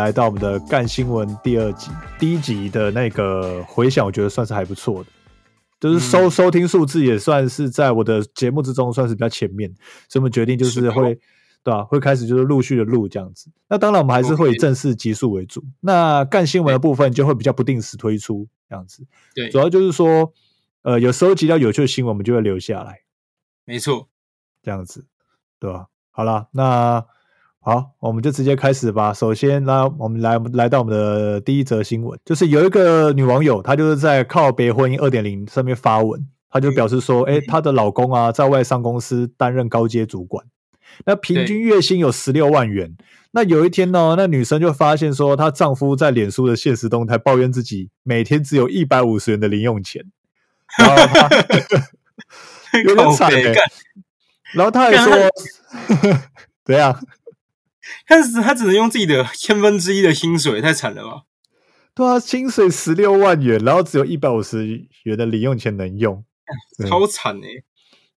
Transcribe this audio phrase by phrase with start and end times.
[0.00, 5.10] 来到我们的干新闻第二集，第一集的那个回响，我觉得算是还不错的，
[5.78, 9.70] 就是收、嗯收听数字也算是在我的节目之中算是比较前面，
[10.08, 11.18] 所以我们决定就是会。
[11.62, 13.50] 对吧、会开始就是陆续的录这样子。
[13.68, 15.62] 那当然，我们还是会以正式集数为主。
[15.80, 19.06] 那干新闻的部分就会比较不定时推出这样子。
[19.34, 20.32] 对主，要就是说，
[20.80, 23.00] 呃，有收集到有趣的新闻，我们就会留下来。
[23.66, 24.08] 没错。
[24.62, 25.04] 这样子，
[25.58, 25.88] 对吧？
[26.10, 27.04] 好了，那
[27.62, 29.12] 好，我们就直接开始吧。
[29.12, 40.46] 首先，来我们来来到我们的第一则新闻，就是有一个女网友，她就是在靠别婚姻二点零上面发文，她就表示说，哎、嗯她的老公啊，在外商公司担任高阶主管，
[41.04, 42.96] 那平均月薪有十六万元。
[43.32, 50.02] 那有一天呢，那女生就发现说，她丈夫在脸书的现实动态抱怨自己每天只有一百五十元的零用钱，
[50.78, 51.28] 然后她
[52.82, 53.54] 有点靠惨欸
[54.54, 55.14] 然后她还干说，
[56.64, 56.98] 怎样？
[58.06, 61.22] 但是他只能用自己的千分之一的薪水，太惨了吧？
[61.94, 66.24] 对啊，薪水十六万元，然后只有一百五十元的零用钱能用，
[66.78, 67.48] 对超惨哎、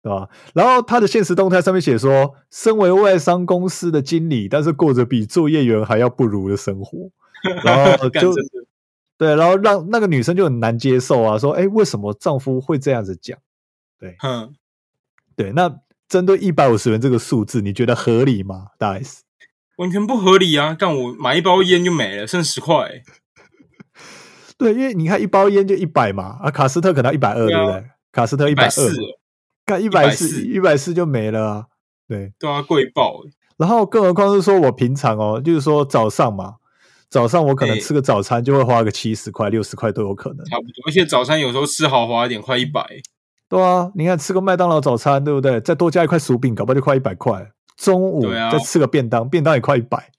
[0.02, 0.28] 对吧？
[0.54, 7.10] 然后他的现实动态上面写说，身为外商公司的经理，但是过着比作业员还要不如的生活，
[7.64, 8.34] 然后就
[9.16, 13.38] 对，然后让那个女生就很难接受啊，说，哎，为什么丈夫会这样子讲？
[13.98, 14.54] 对，嗯，
[15.36, 15.70] 对，那
[16.08, 18.68] 针对一百五十元这个数字，你觉得合理吗？
[18.78, 19.22] 大 S？
[19.80, 20.74] 完全不合理啊！
[20.74, 23.02] 干我买一包烟就没了，剩十块、欸，
[24.58, 27.84] 对，因为你看一包烟就一百嘛，啊，卡斯特可能一百二，对不对？
[28.12, 28.70] 卡斯特一一百二，
[29.64, 31.64] 干一百四，一百四就没了啊。
[32.06, 33.30] 对，对啊，贵爆、欸！
[33.56, 36.56] 然后更何况是说我平常哦，就是说早上嘛，
[37.08, 40.44] 早上我可能哎吃个早餐就会花个七十块、六十块都有可能。
[40.44, 40.72] 差不多。
[40.86, 42.86] 而且早餐有时候吃豪华一点，快一百。
[43.48, 45.58] 对啊，你看吃个麦当劳早餐，对不对？
[45.62, 47.50] 再多加一块薯饼，搞不好就快一百块。
[47.80, 50.10] 中午再吃个便当，便当也快一百。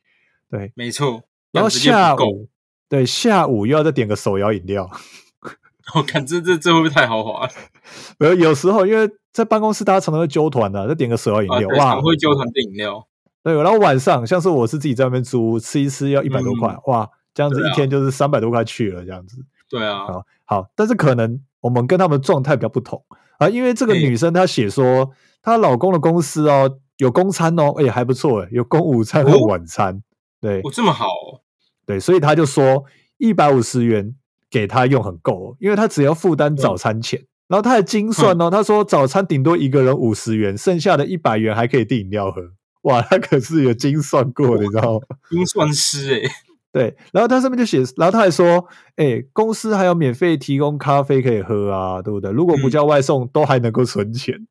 [0.49, 1.21] 对，没错。
[1.51, 2.49] 然后下午，
[2.89, 4.89] 对，下午又要再点个手摇饮料。
[5.93, 7.51] 我看这这这会不会太豪华了？
[8.17, 13.05] 没有，有时候因为在办公室大家常常会揪团的、再点个手摇饮啊，料，对，哇常，会揪团订饮料，
[13.43, 19.37] 对，然后晚上像是我是自己在外面租，吃一吃要一百多块，哇，这样子一天就是三百多块去了，这样子。
[19.69, 23.03] 对啊，好，好，但是可能我们跟他们状态比较不同
[23.37, 25.11] 啊，因为这个女生她写说，
[25.41, 30.03] 她老公的公司哦有公餐哦，哎、还不错哎，有供午餐和哦晚餐，
[30.39, 31.41] 对我这么好哦，
[31.83, 32.85] 对，所以他就说
[33.17, 34.13] 一百五十元
[34.51, 37.25] 给他用很够哦，因为他只要负担早餐钱。
[37.47, 42.39] 然后他还精算哦，他说早餐顶多一个人五十元，剩下的一百元还可以订饮料喝。
[42.83, 45.17] 哇，他可是有精算过的，你知道吗？
[45.31, 46.31] 精算师哎、
[46.71, 52.29] 对，然后他上面就写，然后他还说，哎，公司还有免费提供咖啡可以喝啊，对不对？
[52.31, 54.47] 如果不嗯叫外送，都还能够存钱。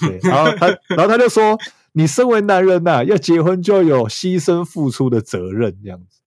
[0.00, 1.58] 对，然后他，然后他就说，
[1.92, 6.20] 你身为男人呐、要结婚就有牺牲付出的责任，这样子。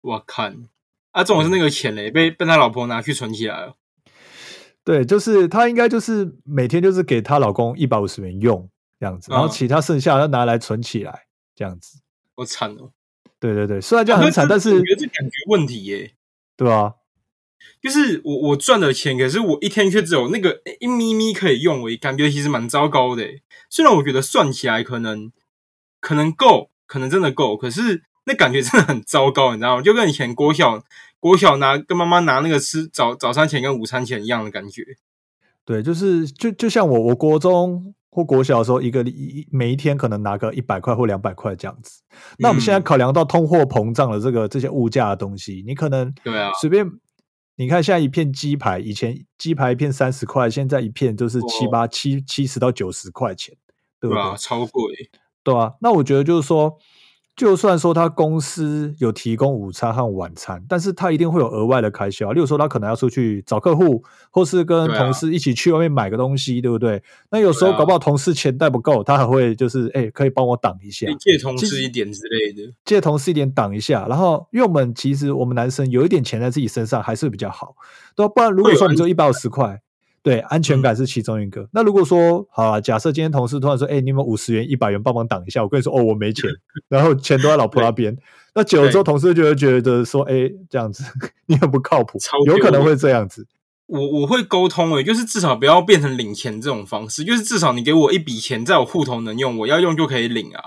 [0.00, 0.64] 我看
[1.12, 3.76] 啊，这种是那个钱嘞，被被他老婆拿去存起来了。
[4.82, 8.68] 对，就是他应该就是每天就是给她老公一百五十元用
[9.00, 12.00] 这样子，然后嗯其他剩下要拿来存起来这样子。
[12.34, 12.90] 我惨哦！
[13.40, 16.14] 对对对，虽然这样很惨，但是我觉得这感觉问题耶、
[16.56, 16.94] 对啊，
[17.84, 23.42] 就是我我赚的钱，可是我一天却只有那个一咪咪可以用，我感觉其实蛮糟糕的耶。
[23.68, 25.30] 虽然我觉得算起来可能
[26.00, 29.82] 可能够，可能真的够，可是那感觉真的很糟糕，你知道吗？
[29.82, 30.82] 就跟以前国小
[31.20, 34.82] 国小拿跟妈妈拿那个吃早早餐钱跟午餐钱一样的感觉。
[35.66, 42.00] 对，就是就就像我我国中或国小的时候，一个一每一天可能拿个一百块或两百块这样子。
[42.38, 46.86] 那我们现在嗯考量到通货膨胀的这个这些物价的东西，你可能对啊随便
[47.56, 53.56] 你看现在一片鸡排，以前鸡排一片三十块，现在一片就是七哦八七七十到九十块钱，
[54.00, 54.22] 对不对？
[54.22, 54.82] 对啊，超贵。
[55.42, 56.78] 对啊，那我觉得就是说，
[57.36, 67.02] 就算说他公司有提供午餐和晚餐，但是他一定会有额外的开销，例如说他可能要出去找客户，或是跟同事一起去外面买个东西，对不对？
[67.30, 72.72] 那有时候搞不好同事钱带不够，他还会就是哎，可以帮我挡一下，借同事一点之类的。
[72.84, 77.74] 借同事一点挡一下，然后因为我们其实我们男生有一点钱在自己身上还是比较好，
[78.14, 79.80] 对吧、不然如果说你只有一百五十块，
[80.24, 81.68] 对，安全嗯感是其中一个。
[81.74, 85.62] 那如果说好啊，假设今天同事突然说，哎、你有五十元、一百元帮忙挡一下？
[85.62, 86.48] 我跟你说，哦，我没钱，
[86.88, 88.16] 然后钱都在老婆那边。
[88.54, 91.04] 那久了之后，同事就会觉得说，哎、这样子
[91.44, 93.46] 你很不靠谱，有可能丢会这样子。
[93.86, 100.62] 我我会沟通诶、就是至少不要变成领钱这种方式，就是至少你给我一笔钱，在我户头能用，我要用就可以领啊。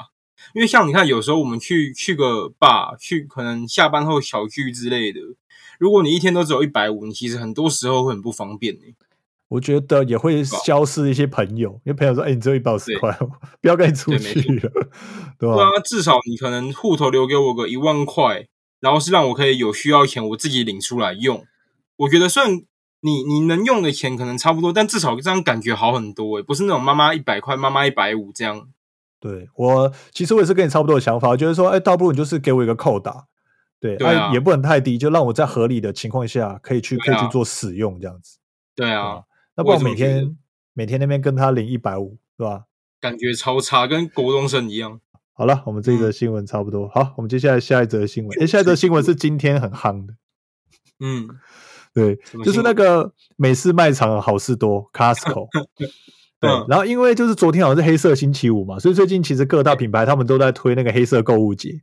[0.54, 5.20] 因为像你看，有时候我们去去个 bar，去可能下班后小聚之类的，
[5.80, 8.94] 如果你一天都只有一百五，你其实很多时候会很不方便诶、
[9.50, 13.18] 我觉得也会消失一些朋友，因为朋友说，哎、你只有一百五十对块，
[13.62, 14.70] 不要跟你出去了，
[15.40, 15.56] 对吧？
[15.56, 18.48] 对啊，至少你可能户头留给我个一万块，
[18.80, 21.46] 然后是让我可以有需要钱我自己领出来用。
[21.98, 22.62] 我觉得虽然
[23.02, 28.68] 你你能用的钱可能差不多，但至少这样感觉好很多诶，不是那种妈妈一百块，妈妈一百五这样。
[29.20, 33.26] 对我其实我也是跟你差不多的想法，我觉得说，哎，倒不如你就是给我一个扣打，
[33.80, 38.38] 对，对啊哎也不能太低，就让我在合理的情况下可以去、可以去做使用这样子。
[38.76, 39.24] 对啊，
[39.58, 40.38] 那不然每我也这么觉得天
[40.74, 42.64] 每天那边跟他领一百五，是吧？
[43.02, 45.02] 感觉超差，跟国中生一样。
[45.34, 46.88] 好了，我们这一则新闻差不多。
[46.88, 48.40] 好，我们接下来下一则新闻。
[48.40, 50.14] 诶，下一则新闻是今天很夯的，
[51.00, 51.28] 嗯，
[51.94, 55.48] 对，就是那个美式卖场好事多 Costco。
[55.78, 55.90] 对
[56.40, 61.82] 嗯，然后因为就是昨天好像是黑色星期五嘛，所以最近其实各大品牌他们都在推那个黑色购物节，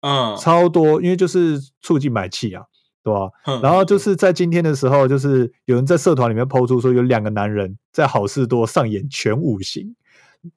[0.00, 2.62] 嗯，超多，因为就是促进买气啊，
[3.04, 3.30] 对吧？
[3.44, 9.94] 哼然后就是在今天的时候，就是有人在社团里面抛出说，有两个男人在好事多上演全五行，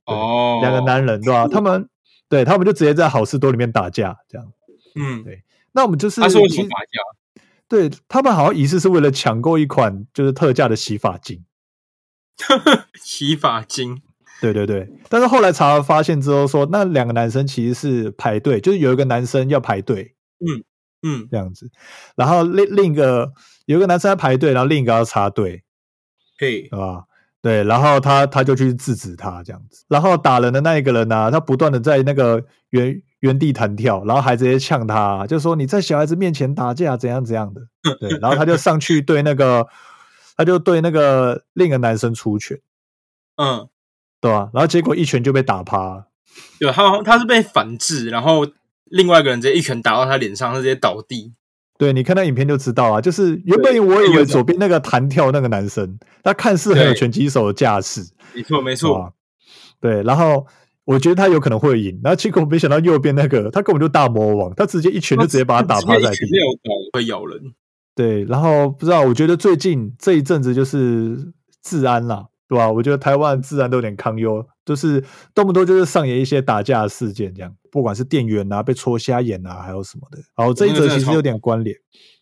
[0.05, 1.47] 哦，两个男人对吧？
[1.49, 1.89] 他们
[2.29, 4.47] 对他们就直接在好事多里面打架，这样。
[4.95, 7.43] 嗯，对那我们就是他是为什么打架？
[7.67, 11.43] 对他们好像疑似是为了抢购一款就是特价的洗发精，
[12.95, 14.01] 洗发精，
[14.39, 14.89] 对对对。
[15.09, 20.63] 但是后来查了发现之后说，那两个男生其实是排队，就是有一个男生要排队嗯，
[21.29, 21.69] 这样子，
[22.15, 23.31] 然后另另一个
[23.65, 25.63] 有一个男生在排队，然后另一个要插队，
[26.39, 27.03] 嘿，对吧？
[27.41, 37.61] 对，然后他他就去制止他这样子，然后打人的那一个人呢、他不断的在那个原原地弹跳，然后还直接呛他，就说你在小孩子面前打架怎样怎样的，
[37.99, 39.67] 对，然后他就上去对那个，
[40.35, 42.59] 他就对那个另一个男生出拳，
[43.37, 43.69] 嗯，
[44.19, 44.49] 对吧？
[44.51, 46.07] 然后结果一拳就被打趴了，
[46.59, 48.45] 对，他他是被反制，然后
[48.89, 51.33] 另外一个人直接一拳打到他脸上，他直接倒地。
[51.77, 58.01] 对，你看那影片就知道啊，就是原本我以为左边那个弹跳那个男生，他看似很有拳击手的架势，
[58.33, 59.13] 没错，没错，
[59.79, 60.47] 对，然后
[60.85, 66.17] 我觉得他有可能会赢，然后结果没想到右边那个他根本就大魔王，他直接一拳就直接把他打趴在地
[66.93, 67.39] 会咬人。
[67.93, 71.31] 对，然后不知道，我觉得最近这一阵子就是
[71.63, 72.71] 治安啦，对吧？
[72.71, 75.03] 我觉得台湾治安都有点堪忧，就是
[75.35, 80.17] 动不动就是上演一些打架事件，这样，不管是店员啊被戳瞎眼啊，还有什么的。
[80.35, 81.75] 然后这一则其实有点关联，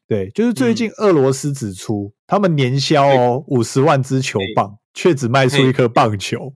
[0.06, 6.54] 对，就是最近俄罗斯指出，他们年销哦五十万支球棒，却只卖出一颗棒球。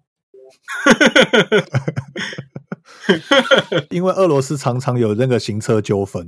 [3.90, 6.28] 因为俄罗斯常常有那个行车纠纷，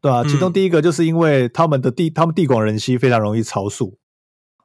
[0.00, 3.98] 对吧、嗯其中第一个就是因为他们的地，他们地广人稀，非常容易超速。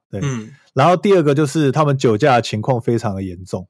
[0.10, 3.68] 对，嗯，然后第二个就是他们酒驾的情况非常的严重，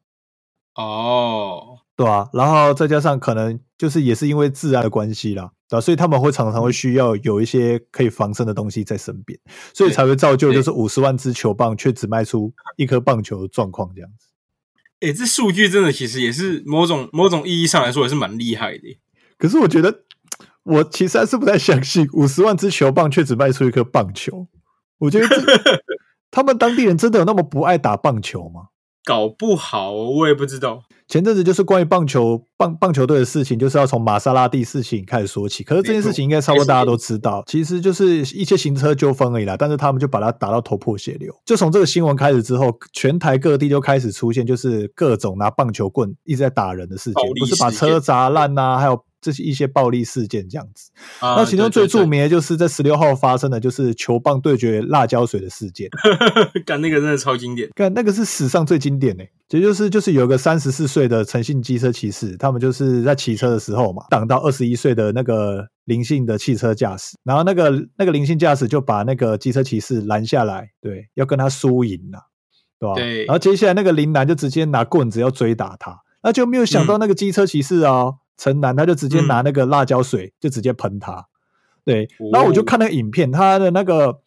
[0.76, 9.40] 哦，对吧、然后再加上可能就是也是因为治安的关系啦，对吧、所以他们会常常会需要有一些可以防身的东西在身边，
[9.74, 14.28] 所以才会造就就是五十万支球棒却只卖出一颗棒球的状况这样子。
[15.02, 19.00] 诶，这数据真的其实也是某种某种意义上来说也是蛮厉害的。
[19.38, 20.04] 可是我觉得，
[20.64, 24.48] 我其实还是不太相信五十万支球棒却只卖出一颗棒球。
[25.00, 25.28] 我觉得
[26.32, 28.70] 他们当地人真的有那么不爱打棒球吗？
[29.04, 30.84] 搞不好我也不知道。
[31.14, 35.64] 前阵子就是关于棒球棒棒球队的事情，就是要从玛莎拉蒂事情开始说起。
[35.64, 39.56] 可是这件事情应该差不多大家都知道，其实就是一些行车纠纷而已啦。
[39.56, 41.32] 但是他们就把它打到头破血流。
[41.46, 50.92] 就从这个新闻开始之后，全台各地就开始出现就是各种拿棒球棍一直在打人的事情，不是把车砸烂呐、还有这些一些暴力事件这样子。
[51.20, 55.90] 啊那其中最著名的就是在十六号发生的，就是球棒对决辣椒水的事件。
[56.66, 57.70] 干那个真的超经典。
[57.74, 72.20] 看那个是史上最经典的、也就是就是有个三十四岁的诚信机车骑士，他们就是在骑车的时候嘛，挡到二十一岁的那个灵性的汽车驾驶，然后那个那个灵性驾驶就把那个机车骑士拦下来，对，要跟他输赢了，
[72.80, 72.96] 对吧？
[72.96, 81.26] 对然后接下来那个林男就直接拿棍子要追打他，那就没有想到那个机车骑士哦，陈南他就直接拿那个辣椒水就直接喷他，
[81.86, 84.20] 对，然后我就看那个影片，他的那个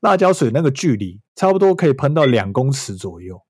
[0.00, 3.40] 辣椒水那个距离差不多可以喷到两公尺左右。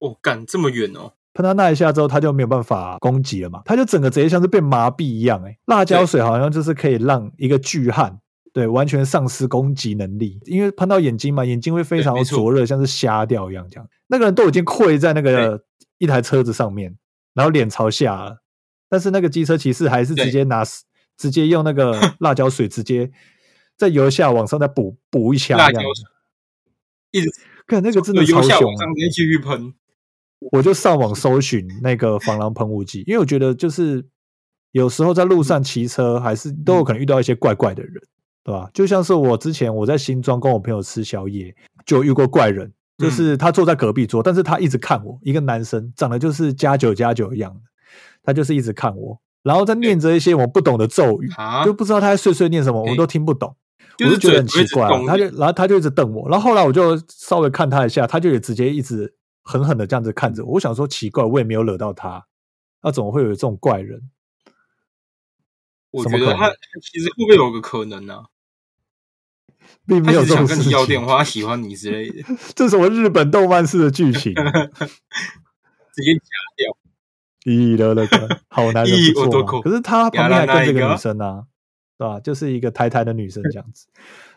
[0.00, 1.14] 哦，干这么远哦。
[1.32, 5.48] 喷到那一下之后，他就没有办法攻击了嘛，他就整个直接像是被麻痹一样、欸。
[5.48, 8.18] 哎，辣椒水好像就是可以让一个巨汉
[8.52, 13.66] 对完全丧失攻击能力，因为喷到眼睛嘛，眼睛会非常灼热，像是瞎掉一样。
[13.70, 15.62] 这样，那个人都已经跪在那个
[15.96, 16.94] 一台车子上面，
[17.32, 18.41] 然后脸朝下了，
[18.92, 20.62] 但是那个机车骑士还是直接拿
[21.16, 23.10] 直接用那个 辣椒水直接
[23.74, 26.02] 在油下往上再补补一枪，辣椒这样子。
[27.10, 27.30] 一直
[27.66, 28.94] 看那个真的超凶上！
[28.94, 29.72] 直接继续喷。
[30.52, 34.04] 我就上网搜寻那个防狼喷雾剂，因为我觉得就是
[34.72, 37.94] 有时候在路上骑车，还是都有可能遇到一些怪怪的人，
[38.44, 38.68] 对吧？
[38.74, 41.56] 就像是我之前我在新庄跟我朋友吃宵夜，
[41.86, 47.60] 就遇过怪人，就是他坐在隔壁桌，但是他一直看我，一个男生长得就是加九加九一样的，
[48.22, 53.56] 他就是一直看我，然后在念着一些我不懂的咒语，啊就，不知道他在碎碎念什么，我们都听不懂。
[53.98, 60.52] 就是我就觉得很奇怪他就然后他就一直瞪我，然后后来我就稍微看他一下，他就也直接一直狠狠的这样子看着我。
[60.52, 62.24] 我想说奇怪，我也没有惹到他，
[62.82, 64.10] 那怎么会有这种怪人？
[65.90, 68.24] 我觉得他怎么可能其实会不会有个可能呢、
[69.86, 72.24] 并他没有想跟你要电，话，他喜欢你之类的，
[72.56, 74.32] 这是什么日本动漫式的剧情？
[75.92, 76.81] 直接假掉。
[77.44, 81.44] 咦了了个好男人不错 可是他旁边还跟这个女生啊，
[81.98, 82.20] 对吧？
[82.20, 83.86] 就是一个台台的女生这样子，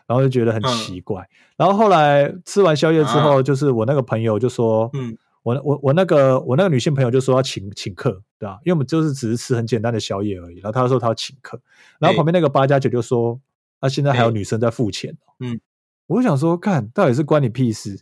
[0.06, 1.28] 然后就觉得很嗯奇怪。
[1.56, 8.58] 然后后来吃完宵夜之后，就是我那个朋友就说，嗯，我我我那个我那个女性朋友就说要请请客，对吧？
[8.64, 10.56] 因为我们就是只是吃很简单的宵夜而已。
[10.56, 11.60] 然后他说他要请客，
[11.98, 13.40] 然后哎旁边那个八加九就说，
[13.80, 15.34] 啊，现在还有哎女生在付钱哦。
[15.40, 15.60] 嗯，
[16.08, 18.00] 我就想说，看到底是关你屁事？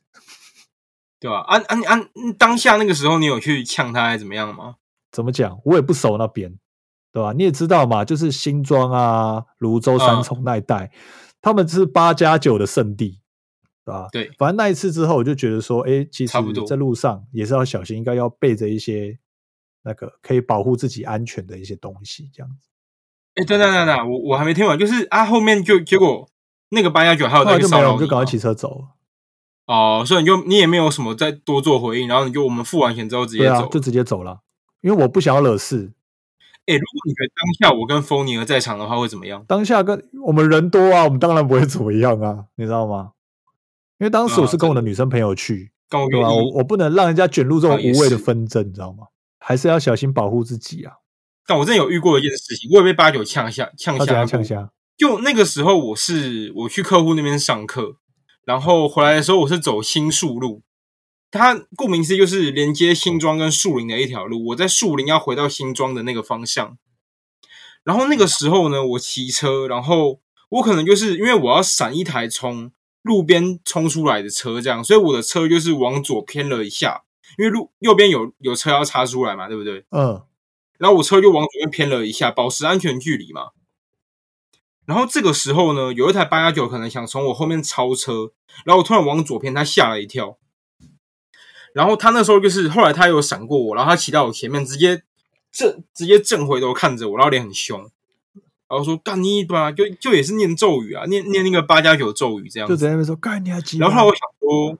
[1.21, 1.41] 对吧？
[1.47, 4.77] 按按按，当下那个时候你有去呛他还是怎么样吗？
[5.15, 5.61] 怎么讲？
[5.65, 6.59] 我也不熟那边，
[7.13, 7.33] 对吧？
[7.33, 10.91] 你也知道嘛，就是新庄啊、泸州、三嗯重那一带，
[11.41, 13.21] 他们是八加九的圣地，
[13.85, 14.09] 对吧？
[14.11, 19.17] 对，反正那一次之后，我就觉得说，哎，其实差不多在路上也是要小心，应该要备着一些
[19.85, 22.69] 那个可以保护自己安全的一些东西，这样子。
[23.37, 26.29] 哎，等等等等，我我还没听完，就是啊，后面就结果
[26.71, 28.89] 那个八加九还有后来就没有，我就赶快骑车走了。
[29.67, 33.67] 哦，所以你就你也没有什么再多做回应，然后你就我们付完钱之后直接走，。
[33.69, 34.41] 就直接走了，
[34.85, 35.93] 因为我不想要惹事。
[36.67, 39.43] 哎，如果你觉得当下我跟风尼尔在场的话会怎么样？
[39.49, 43.13] 当下跟我们人多啊，我们当然不会怎么样啊，你知道吗？
[43.99, 49.07] 因为当时我是跟我的女生朋友去，对吧、跟我我我不能让人家卷入这种无谓的是纷争，你知道吗？
[49.39, 50.93] 还是要小心保护自己啊！
[51.47, 54.27] 但我真的有遇过一件事情，我也被八九呛下呛下过。
[54.27, 54.71] 呛下？
[54.99, 57.97] 就那个时候，我是我去客户那边上课，
[58.45, 60.63] 然后回来的时候，我是走新宿路。
[61.39, 64.49] 它顾名思义就是连接新庄跟树林的一条路。
[64.49, 66.79] 我在树林要回到新庄的那个方向。
[67.83, 72.71] 然后那个时候呢，我骑车，然后我可能就是因为我要闪一台从
[73.03, 77.03] 路边冲出来的车，这样，所以我的车就是往左偏了一下，
[77.37, 79.85] 因为路右边有有车要插出来嘛，对不对？
[79.91, 80.23] 嗯，
[80.79, 83.49] 然后我车就往左边偏了一下，保持安全距离嘛。
[84.87, 88.33] 然后这个时候呢，有一台八幺九可能想从我后面超车，
[88.65, 90.39] 然后我突然往左偏，他吓了一跳。
[91.75, 95.03] 然后他那时候就是后来他有闪过我，然后他骑到我前面，直接
[95.53, 97.79] 正直接正回头看着我，然后脸很凶，
[98.69, 102.75] 然后说干你吧，就就也是念咒语啊，念念那个八加九咒语这样子。
[102.75, 103.79] 就在那边说干你啊鸡。
[103.79, 104.79] 然后后来我想说，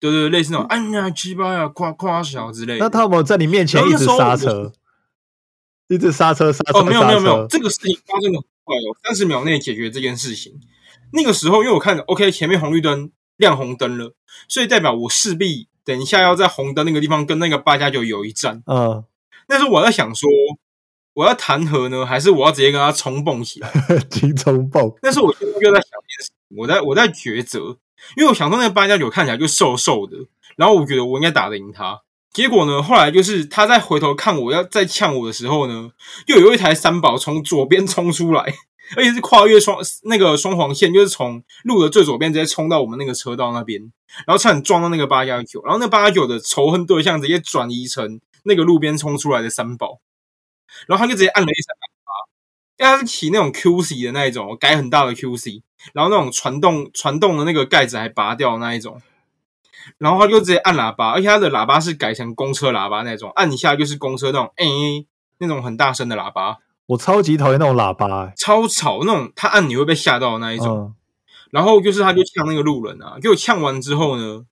[0.00, 2.80] 对对对，类似那种哎呀鸡巴呀夸夸小之类的。
[2.80, 4.72] 那他有没有在你面前一直刹车？
[5.86, 10.60] 一直刹车刹车哦，没有没有没有，这个事情发生的很快哦，三十秒内解决这件事情。
[11.12, 14.14] 那个时候，因为我看 OK 前面红绿灯亮红灯了，
[14.48, 18.62] 所以代表我势必等一下要在红灯那个地方跟那个八加九有一战。
[18.66, 19.02] 嗯，
[19.48, 20.28] 那时候我在想说，
[21.14, 23.72] 我要弹劾呢，还是我要直接跟他冲蹦起来？
[24.10, 27.78] 金冲蹦，那时候我就就在想一件事情，我在我在抉择，
[28.18, 30.18] 因为我想说那个八加九看起来就瘦瘦的，
[30.56, 32.02] 然后我觉得我应该打得赢他。
[32.34, 35.90] 结果呢，后来就是他在回头看我要再呛我的时候呢，
[36.26, 38.44] 又有一台三宝从左边冲出来，
[38.96, 43.92] 而且是跨越双那个双黄线，就是从路的最左边直接冲到我们那个车道那边，
[44.26, 50.00] 然后差点撞到那个八加九，然后那八加九的仇恨对象直接转移成那个路边冲出来的三宝，
[50.86, 52.12] 然后他就直接按了一声喇叭，
[52.78, 59.02] 因为他是骑那种 QC 的那一种，改很大的 QC，然后那种传动传动的那个盖子还拔掉那一种，
[59.98, 64.64] 然后他就直接按喇叭，而且他的喇叭是改成公车喇叭那种，按一下就是公车那种，哎、
[65.38, 68.32] 那种很大声的喇叭，我超级讨厌那种喇叭、欸。
[68.36, 70.78] 超吵那种，他按你会被吓到的那一种。
[70.78, 70.94] 嗯，
[71.50, 74.44] 然后就是他就呛那个路人啊，给我呛完之后呢，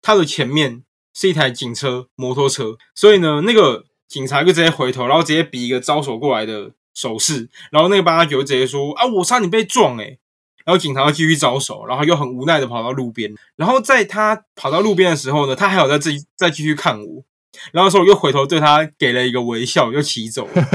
[0.00, 10.18] 他的前面是一台警车摩托车，所以呢，那个警察就直接回头，然后直接比一个招手过来的手势，然后那个八八九就直接说啊，我差点被撞诶、
[10.64, 17.24] 然后警察又继续招手，然后又很无奈的跑到路边，然后在他跑到路边的时候呢，他还有在继再继续看我，
[17.72, 20.66] 然后说我又回头对他给了一个微笑，又骑走了。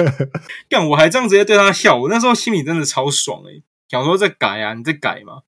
[0.69, 5.39] 干，我还这样直接对他笑，我那时候心里真的超爽诶、想说在改啊，你在改嘛？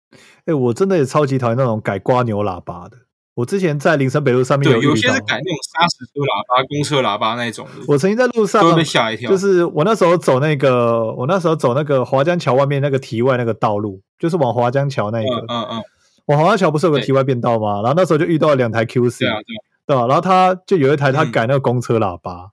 [0.46, 2.98] 哎、我真的也超级讨厌那种改刮牛喇叭的。
[3.34, 9.32] 我之前在林森北路上面对，有些是改那种砂石车喇叭、公车喇叭那种的，我曾经在路上都被吓一跳。
[9.32, 15.84] 就是我那时候走那个，我那时候走那个华江桥外面那个堤外那个道路，就是往华江桥那一个，嗯嗯嗯，
[16.26, 17.76] 往华江桥不是有个对堤外变道吗？
[17.76, 20.08] 然后那时候就遇到了两台 QC，对啊对啊，对吧？
[20.08, 22.52] 然后他就有一台他嗯改那个公车喇叭，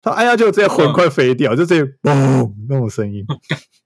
[0.00, 3.22] 他哎呀就直接魂快飞掉，就直接嘣那种声音。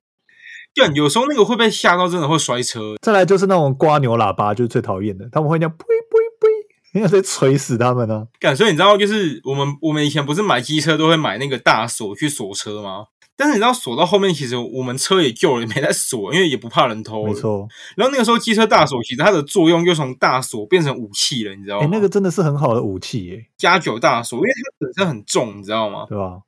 [0.74, 2.94] 对，有时候那个会被吓到，真的会摔车。
[3.02, 13.06] 再来就是那种刮牛喇叭，就是最讨厌的，他们会那样呸呸呸，应该得锤死他们呢、干，所以你知道，就是我们我们以前不是买机车都会买那个大锁去锁车吗？
[13.42, 17.26] 但是你知道锁到后面，其实我们车也旧了，也没在锁，因为也不怕人偷。
[17.26, 17.34] 没。
[17.34, 21.90] 错，然后那个时候机车大锁，其实它的作用又从大锁变成武器了，你知道哎、吗？
[21.92, 26.06] 那个真的是很好的武器耶、加九大锁，因为它本身很重，你知道吗？
[26.08, 26.42] 对吧？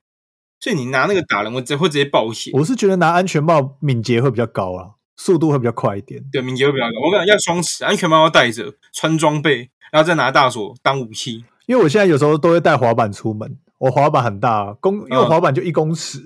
[0.61, 2.53] 所以你拿那个打人我直会直接爆血。
[2.55, 6.23] 我是觉得拿安全帽敏捷会比较高啊，速度会比较快一点。
[6.31, 6.93] 对，敏捷会比较高。
[7.07, 11.45] 我感觉要双持，安全帽要戴着，穿装备，然后再拿大锁当武器。
[11.67, 16.21] 因为我现在有时候都会带滑板出门，我滑板很大，公因为滑板就一公尺，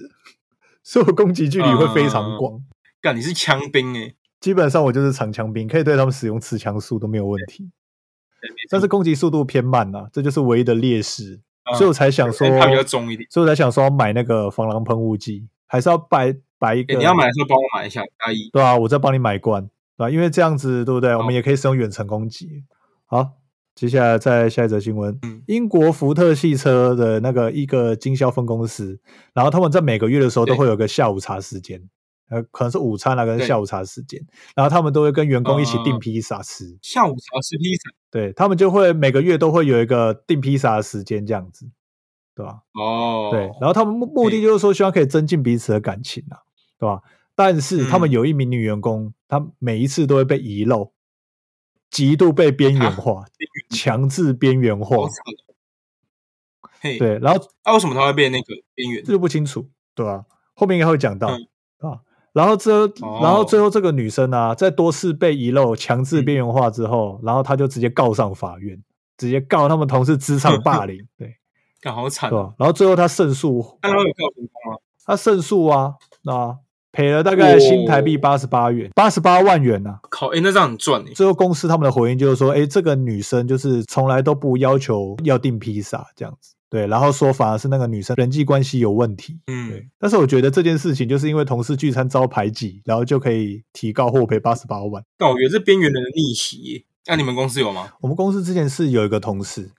[0.88, 2.58] 所以我攻击距离会非常广。
[3.02, 7.70] 干，你是枪兵诶、基本上我就是长枪兵，可以对他们使用持枪术都没有问题，
[8.70, 11.34] 但是攻击速度偏慢呐、这就是唯一的劣势。
[11.34, 13.28] 嗯所以我才想说，它比较重一点。
[13.30, 16.94] 所以我才想说要买那个防狼喷雾剂，还是要摆摆一个。
[16.94, 18.48] 欸你要买的时候帮我买一下，阿姨。
[18.50, 19.62] 对啊，我再帮你买罐，
[19.98, 21.14] 对吧、因为这样子，对不对？
[21.14, 22.64] 我们也可以使用远程攻击。
[23.04, 23.32] 好，
[23.78, 25.40] 接下来再下一则新闻，嗯。
[25.46, 28.98] 英国福特汽车的那个一个经销分公司，
[29.32, 31.80] 然后他们在每个月的时候都会有个下午茶时间，
[32.28, 34.20] 呃，可能是午餐啊跟下午茶时间，
[34.56, 37.82] 然后他们都会跟员工一起订嗯披萨吃，下午茶吃披萨。
[38.10, 41.70] 对他们就会每个月都会有一个订披萨的时间这样子，
[42.34, 42.62] 对吧？
[42.74, 46.42] 哦，对，然后他们目目的就是说希望可以增进彼此的感情啊，
[46.80, 47.00] 对吧？
[47.36, 50.90] 但是他们嗯有一名女员工，她每一次都会被遗漏，
[51.90, 53.24] 极度被边缘化，
[53.70, 54.96] 强制边缘化
[56.80, 59.12] 对，然后那、为什么他会被那个边缘这？
[59.12, 60.24] 就不清楚，对吧？
[60.54, 62.00] 后面应该会讲到、嗯啊。
[62.32, 68.80] 然后这，哦然后最后这个女生啊，在多次被遗漏、强制嗯边缘化之后，然后她就直接告上法院，
[69.16, 71.36] 直接告他们同事职场霸凌， 对
[71.80, 72.32] 干好惨哦。
[72.32, 72.54] 对吧？
[72.58, 74.78] 然后最后她胜诉，那他有告成功吗？
[75.04, 76.56] 他胜诉啊，那
[76.98, 81.12] 赔了大概新台币哦八十八元，八十八万元呐、靠，哎、那这样很赚哎。
[81.14, 89.90] 最后公司他们的回应就是说，哎，这个女生就是从来都不要求要订披萨这样子，对，然后说反而是那个女生人际关系有问题，对嗯，。
[90.00, 95.04] 但是我觉得这件事情就是因为同事聚餐遭排挤，然后就可以提高获赔八十八万。
[95.16, 96.84] 但我觉得这边缘人的逆袭耶。
[97.06, 97.92] 那、你们公司有吗？
[98.00, 99.70] 我们公司之前是有一个同事，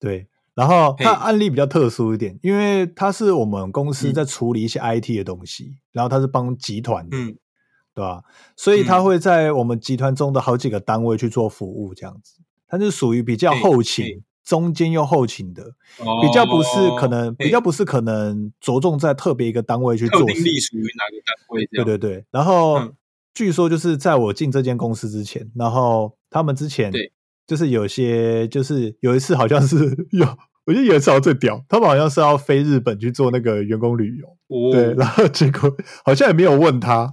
[0.00, 4.14] 对，然后他案例比较特殊一点，因为他是我们公司嗯。
[4.14, 7.36] 在处理一些 IT 的东西，然后他是帮集团的，嗯，
[7.94, 8.22] 对吧？
[8.56, 9.04] 所以他嗯。
[9.04, 15.62] 会在我们集团中的好几个单位去做服务，这样子，他是属于比较后勤，中间又后勤的，
[15.98, 21.66] 哦比较不是可能比较不是可能着重在特别一个单位去做事，定隶属于哪个单位？
[21.70, 22.94] 对对对，然后、嗯。
[23.34, 27.12] 据说就是在我进这间公司之前，然后他们之前对
[27.46, 29.76] 就是有些就是有一次好像是
[30.12, 30.26] 有，
[30.66, 37.12] 我觉得有一次好像最屌，他们好像是要飞日本去做那个员工旅游，哦，对，然后结果好像也没有问他。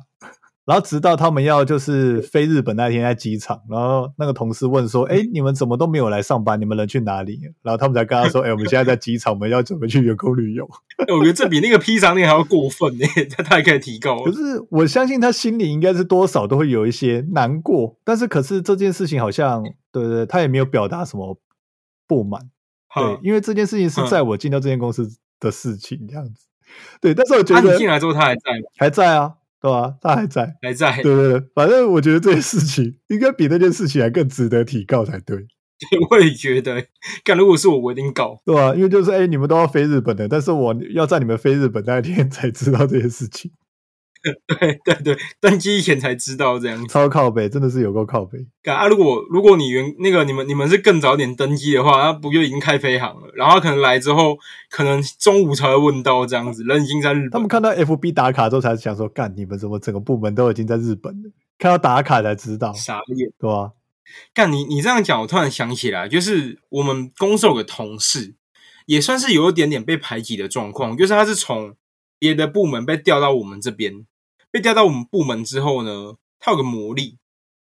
[0.66, 6.58] 然后直到他们要就是飞日本那天在机场，然后那个同事问说：“哎，你们怎么都没有来上班？
[6.58, 10.66] 你们人去哪里？”然后他们才跟他说：“哎，我们现在在机场，我们要准备去员工旅游。
[11.06, 14.32] ”欸我觉得这比那个披萨店还要过分呢， 他他还可以提高可。
[14.32, 19.62] 是我相信他心里应该是多少都会有一些难过，但是可是这件事情好像
[19.94, 21.40] 对对对，他也没有表达什么
[22.06, 22.42] 不满，
[22.94, 25.08] 对，因为这件事情是嗯在我进到这间公司
[25.40, 26.48] 的事情这样子，
[27.00, 28.68] 对，但是我觉啊，得你进来之后他还在吗？
[28.78, 35.46] 还在啊，对吧、他还在，还在，对对对，反正我觉得这件事情应该比那件事情还更值得提告才对，
[36.10, 36.86] 我也觉得，
[37.24, 38.42] 看如果是我，我一定告。
[38.46, 43.52] 对吧、因为就是哎，你们都要飞日本的，但是我要在你们飞日本那一天才知道这件事情，
[44.48, 46.88] 对对对，登机前才知道这样子。
[46.88, 48.40] 超靠北，真的是有够靠北。
[48.62, 53.30] 干啊，如果如果你原那个你们你们是更早点登机的话，那不就已经开飞航了？
[53.36, 54.38] 然后可能来之后，
[54.70, 57.32] 可能中午才会问到这样子，人已经在日本。
[57.32, 61.30] 他们看到 FB 打卡之后才想说，干你们怎么整个部门都已经在日本了？
[61.60, 63.30] 看到打卡才知道，傻眼。
[63.38, 63.72] 对吧？
[64.34, 68.36] 干你你这样讲，我突然想起来，就是我们公司有个同事，
[68.86, 71.74] 也算是有一点点被排挤的状况，就是他是从
[72.20, 74.06] 别的部门被调到我们这边，
[74.54, 77.18] 被调到我们部门之后呢，他有个魔力，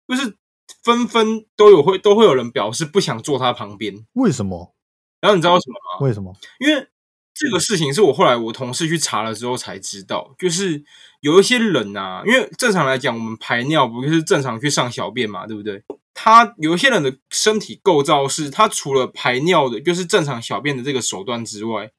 [0.09, 0.37] 就是
[0.83, 4.05] 纷纷都有会都会有人表示不想坐他旁边。
[4.15, 4.75] 为什么？
[5.21, 6.05] 然后你知道为什么吗？
[6.05, 6.35] 为什么？
[6.59, 6.89] 因为
[7.33, 10.83] 这个事情是我后来我同事去查了之后才知道，就是
[11.21, 15.85] 有一些人啊，因为正常来讲，我们排尿不就是正常去上小便嘛，对不对？
[16.13, 21.93] 他有一些人的身体构造是，他除了排尿的，就是正常小便的这个手段之外，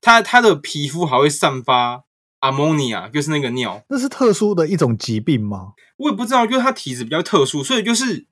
[0.00, 2.04] 他他的皮肤还会散发
[2.40, 3.82] ammonia，就是那个尿。
[3.88, 5.72] 那是特殊的一种疾病吗？
[5.96, 8.26] 我也不知道，就是他体质比较特殊，所以就是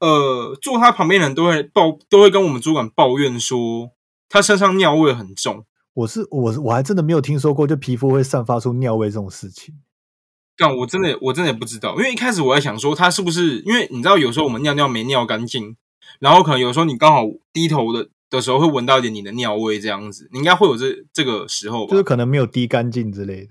[0.00, 3.90] 呃，坐他旁边的人都会抱，都会跟我们主管抱怨说，
[4.28, 5.64] 他身上尿味很重。
[5.94, 9.74] 我是我是我还真的没有听说过，就皮肤会散发出尿味这种事情。
[10.58, 15.76] 但，我真的我真的也不知道，因为一开始我在想说他是不是，因为你知道有时候我们尿尿没尿干净，
[16.20, 21.90] 然后可能有时候你刚好低头的的时候会闻到一点你的尿味，这样子，你应该会有这这个时候吧？
[21.90, 23.48] 就是可能没有滴干净之类的。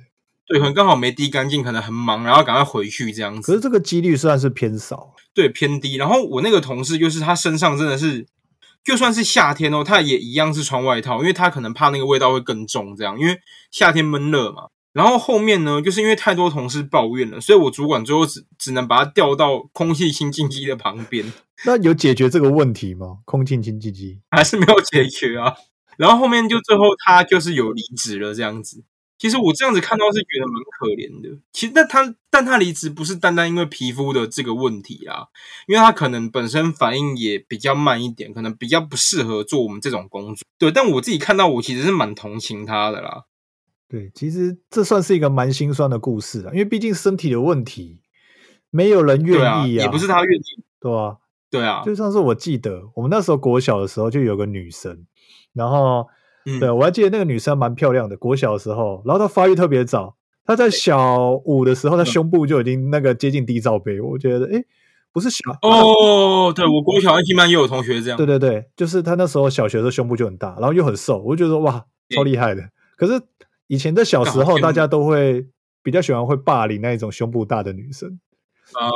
[0.47, 3.51] 对，可能刚好没滴干净，可能很忙，然后赶快回去这样子。
[3.51, 5.95] 可是这个几率算是偏少，对，偏低。
[5.95, 8.27] 然后我那个同事就是他身上真的是，
[8.83, 13.39] 就算是夏天哦，他也一样是穿外套，因为他可能怕那个味道会更重，这样，因为
[13.71, 14.67] 夏天闷热嘛。
[14.95, 21.33] 然后后面呢，就是因为太多同事抱怨了，所以我主管最后只只能把他调到空气清净机的旁边。
[21.65, 23.17] 那有解决这个问题吗？
[23.25, 25.53] 空气清净机还是没有解决啊。
[25.97, 28.85] 然后后面就最后他就是有离职了，这样子。
[29.17, 31.39] 其实我这样子看到是觉得蛮可怜的。
[31.51, 35.27] 其实那他，但他离职不是单单因为皮肤的这个问题啊，
[35.67, 40.45] 因为他可能本身反应也比较慢一点，可能比较不适合做我们这种工作。
[40.57, 43.23] 对，但我自己看到，我其实是蛮同情他的啦。
[43.95, 48.01] 对，其实这算是一个蛮心酸的故事啊，因为毕竟身体的问题，
[48.69, 51.17] 没有人愿意啊，也不是他愿意，对啊？
[51.49, 55.05] 对啊，就像是我记得，我们那时候国小的时候就有个女生，
[55.53, 56.07] 然后。
[56.59, 64.63] 对，我还记得那个女生蛮漂亮的，国小的时候，然后她发育特别早，她在小五的时候，她胸部就已经那个接近低罩杯，我觉得，哎，
[65.11, 71.83] 不是小哦，对我国小一般也有同学这样，对对对，就是她那时候小学的时候胸部就很大，然后又很瘦，我就觉得哇，
[72.15, 72.61] 超厉害的。
[72.95, 73.19] 可是
[73.67, 75.47] 以前的小时候，大家都会
[75.83, 78.19] 比较喜欢会霸凌那一种胸部大的女生。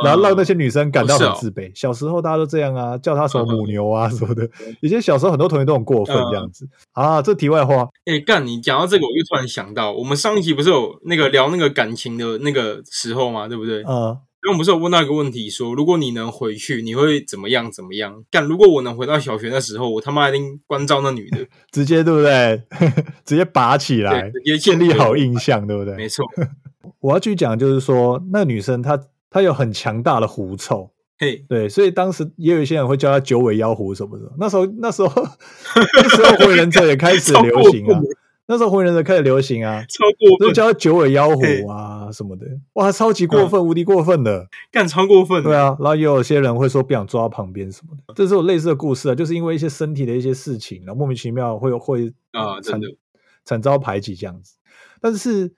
[0.04, 1.72] 然后让那些女生感到很自卑。
[1.80, 4.50] 小时候大家都这样啊，叫她什么母牛啊什么的。
[4.82, 7.22] 以前小时候很多同学都很过分这样子啊。
[7.22, 13.84] 这题外话，哎，干你讲到这个，我就突然想到，我们上一集不是有那个聊那个感情的那个时候嘛，对不对？
[13.84, 14.18] 嗯。
[14.20, 17.72] 因为我们不是有问到一个问题，说如果你能回去，你会怎么样？
[17.72, 18.24] 怎么样？
[18.32, 18.44] 但？
[18.44, 22.64] 如果我能回到小学的时候，我他妈一定关照那女的， 直接对不对？
[23.26, 25.96] 直接拔起来，直接建立好印象，对不对？
[25.96, 26.26] 没错。
[27.02, 29.00] 我要去讲，就是说那女生她。
[29.32, 34.26] 她有很强大的狐臭，嘿，对，所以当时也有一些人会叫她九尾妖狐什么的。
[34.40, 35.24] 那时候，那时候，
[35.76, 38.02] 那时候火影忍者也开始流行啊。
[38.48, 42.46] 那时候火影忍者开始流行啊，超过分，就叫她九尾妖狐啊什么的。
[42.74, 45.44] 哇，超级过分，无敌过分的，干超过分。
[45.44, 48.14] 对啊，然后也有些人会说不想抓旁边什么的。
[48.16, 52.80] 这是有类似的故事啊，就是因为一些身体的一些事情，然后莫名其妙会会啊惨
[53.46, 54.56] 惨遭排挤这样子。
[55.02, 55.54] 但是。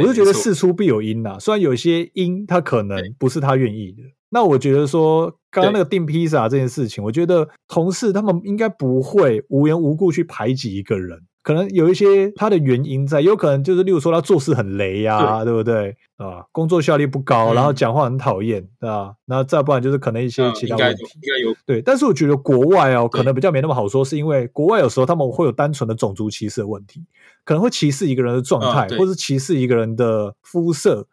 [0.00, 4.02] 就觉得事出必有因呐，虽然有些因他可能不是他愿意的。
[4.28, 11.20] 那我觉得说，刚刚那个订披萨这件事情，我觉得同事他们应该不会无缘无故去排挤一个人。
[11.46, 16.44] 可能有一些他的原因在，有可能就是，例如说他做事很雷呀，对不对啊？
[16.50, 19.14] 工作效率不高，然后讲话很讨厌，对吧？
[19.26, 21.80] 那再不然就是可能一些其他问题，应该有对。
[21.80, 27.04] 但是我觉得国外哦，可能比较没那么好说，是因为国外有时候他们会有单纯的种族歧视的问题，
[27.44, 31.06] 可能会歧视一个人的状态，或是歧视一个人的肤色，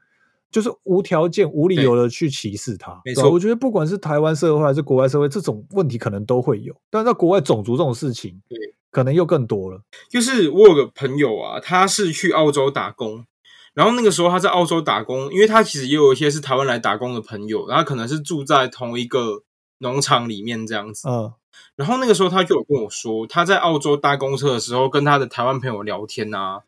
[0.50, 3.00] 就是无条件、无理由的去歧视他。
[3.06, 6.76] 没错，我觉得不管是台湾社会还是国外社会，这种问题可能都会有。
[6.90, 8.58] 但是在国外，种族这种事情，对。
[8.94, 9.82] 可能又更多了。
[10.10, 13.26] 就是我有个朋友啊，他是去澳洲打工，
[13.74, 19.44] 然后那个时候他在澳洲打工，因为他其实也有一些是台湾来打工的朋友，然后可能是住在同一个
[19.80, 21.10] 农场里面这样子。
[21.10, 21.34] 嗯，
[21.76, 26.62] 然后那个时候他就有跟我说，他在澳洲搭公车的时候，跟他的台湾朋友聊天啊，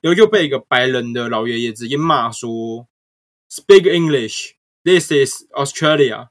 [0.00, 2.86] 然后就被一个白人的老爷爷直接骂说
[3.50, 4.52] ：“Speak English,
[4.84, 6.28] this is Australia。”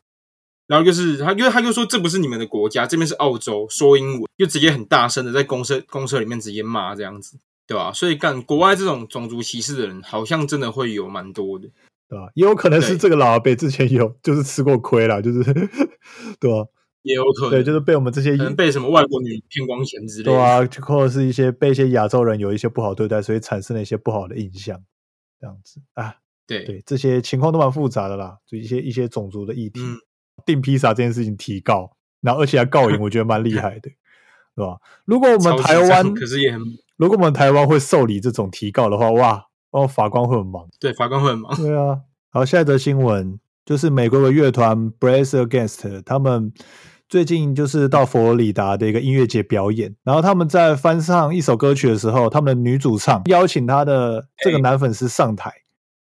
[0.72, 7.92] 然后就是他，因为他就说这不是你们的国家，这边是澳洲，说英文，就直接很大声的在公车公车里面直接骂这样子，对吧？
[7.92, 11.68] 所以干国外这种种族歧视的人，好像真的会有蛮多的，
[12.08, 12.32] 对吧？
[12.36, 15.44] 也有可能是这个老阿伯之前有就是吃过亏了，就是
[16.40, 16.66] 对吧？
[17.02, 24.82] 也有可能，对，就是被我们这些被什么外国女骗光钱之类的，对啊，或者是一些被一些亚洲人有一些不好对待，所以产生了一些不好的印象，
[25.38, 26.16] 这样子啊，
[26.48, 29.82] 对对，这些情况都蛮复杂的啦，就一些一些种族的议题。
[30.46, 33.90] 订披萨这件事情提告，然后而且还告赢，我觉得蛮厉害的，
[34.56, 34.78] 是吧？
[35.06, 36.62] 如果我们台湾，可是也很，
[36.98, 42.00] 如果我们台湾会受理这种提告的话，哇，哦，法官会很忙，对，法官会很忙，对啊。
[42.30, 46.54] 好，下一则新闻就是美国的乐团 Brace Against，他们
[47.10, 55.52] 最近就是到佛罗里达的一个音乐节表演，然后他们在翻唱一首歌曲的时候，他们的女主唱邀请他的这个男粉丝上台。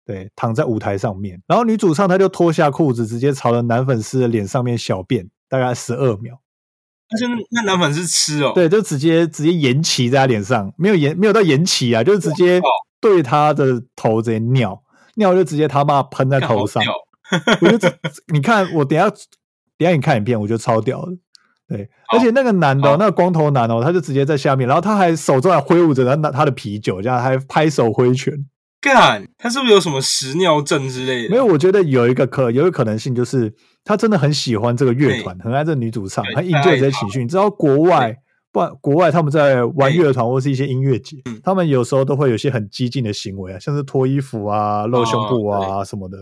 [0.06, 6.40] 对，躺在舞台上面，然后女主唱她就脱下裤子，直接朝着男粉丝的脸上面小便，大概十二秒。
[7.08, 12.62] 但是那男粉丝吃哦，对，就直接直接延期在他脸上，没有延没有到延期啊，就是直接
[13.00, 14.82] 对他的头直接尿
[15.16, 16.82] 尿，就直接他妈喷在头上。
[17.62, 18.00] 我觉得
[18.34, 19.10] 你看我等下
[19.78, 21.12] 等下你看影片，我觉得超屌的。
[21.68, 28.34] 对，而且那个男的，那个光头男哦，他就直接在下面，然后他还手中还挥舞着他那他的啤酒，这样还拍手挥拳。
[28.82, 31.30] 干，他是不是有什么屎尿症之类的？
[31.30, 37.22] 没有，我觉得有一个可有一个可能性，就是他真的很喜欢这个乐团，很爱这女主唱，对很 enjoy 这些情绪。
[37.22, 38.18] 你知道国外，
[38.52, 46.18] 不然国外他们在玩乐团或是一些音乐节，嗯他们有时候都会有一些很激进的行为啊，像是脱衣服啊、露胸部啊什么的，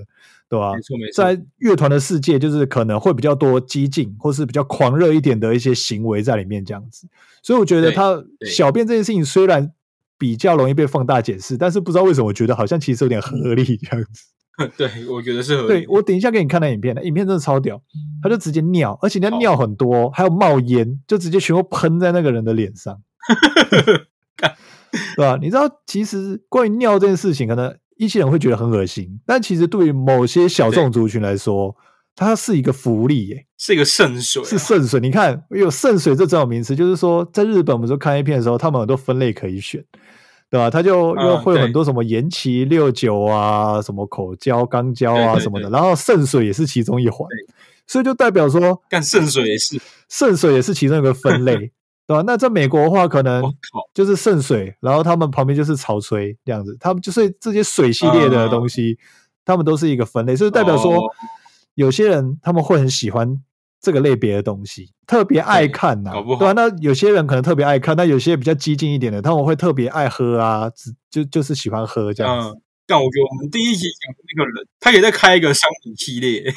[0.50, 0.82] 对吧没？
[0.82, 7.08] 错没错，在乐团的世界，就是可能会比较多激进或是比较狂热一点的一些行为在里面，这样子。
[7.42, 9.72] 所以我觉得他小便这件事情虽然
[10.20, 14.26] 比较容易被放大解释，但是不知道为什么，我觉得好像其实有点合理这样子。
[14.76, 15.68] 对我觉得是合理。
[15.68, 17.82] 对我等一下给你看那影片，那影片真的超屌，
[18.22, 23.02] 他就直接尿，而且那尿很多，还有冒烟，就直接全部喷在那个人的脸上，
[25.16, 25.38] 对吧？
[25.42, 31.74] 你知道，其实关于尿这件事情，可能一些人会觉得很恶心，但其实对于某些小众族群来说，
[32.16, 35.00] 它是一个福利耶、是一个圣水啊、是圣水。
[35.00, 39.82] 你看，有圣水这种名词，就是说，在日本我们说看 A 片的时候，他们很多分类可以选，
[40.50, 40.70] 对吧？
[40.70, 47.28] 他就嗯又会有很多什么延期六九啊，什么口交、肛交啊什么的，对然后渗水也是其中一环，
[47.86, 49.80] 所以就代表说，干渗水也是。
[50.10, 51.56] 渗水也是其中一个分类，
[52.08, 52.24] 对吧？
[52.26, 53.44] 那在美国的话，可能，
[53.94, 58.98] 就是渗水，然后他们旁边就是潮吹这样子，他们就是这些水系列的东西，
[59.46, 61.12] 他们都是一个分类，所以代表说，哦
[61.76, 63.42] 有些人他们会很喜欢
[63.82, 72.50] 这个类别的东西，特别爱看呐、搞不好对吧、那有些人可能特别爱看，那有些比较激进一点的，他们会特别爱喝啊，只就就是喜欢喝这样子。
[72.50, 76.54] 嗯，但我觉得我们第一集讲的那个人，他可以再开一个商品系列。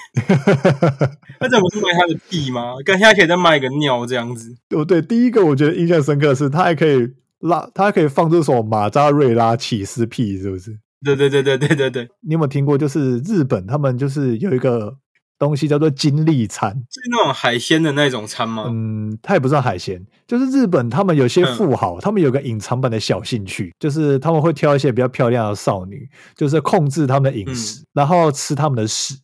[1.40, 2.74] 那这不是卖他的屁吗？
[2.84, 4.54] 干现在可以再卖一个尿这样子。
[4.68, 7.08] 对对，第一个我觉得印象深刻的是，他还可以
[7.40, 10.78] 拉，他还可以放这首马扎瑞拉起司屁，是不是？
[11.04, 12.78] 对对对对对对对，你有没有听过？
[12.78, 14.96] 就是日本他们就是有一个
[15.46, 18.66] 东西叫做金利餐，是那种海鲜的那种餐吗？
[18.68, 21.56] 嗯，它也不算海鲜，就是日本他们有些嗯。
[21.56, 29.14] 富豪，他们有个隐藏版的小兴趣，就是他们会挑一些比较漂亮的少女，就是控制他们的饮食，然后吃他们的屎。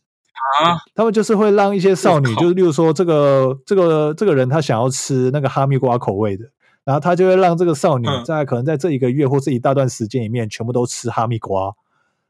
[0.63, 6.45] 啊，他们就是会让一些少女，就是例如说这个这个这个人他想要吃那个哈密瓜口味的，
[6.83, 8.23] 然后他就会让这个少女嗯。
[8.25, 11.71] 在可能在这一个月或是一大段时间里面，全部都吃哈密瓜，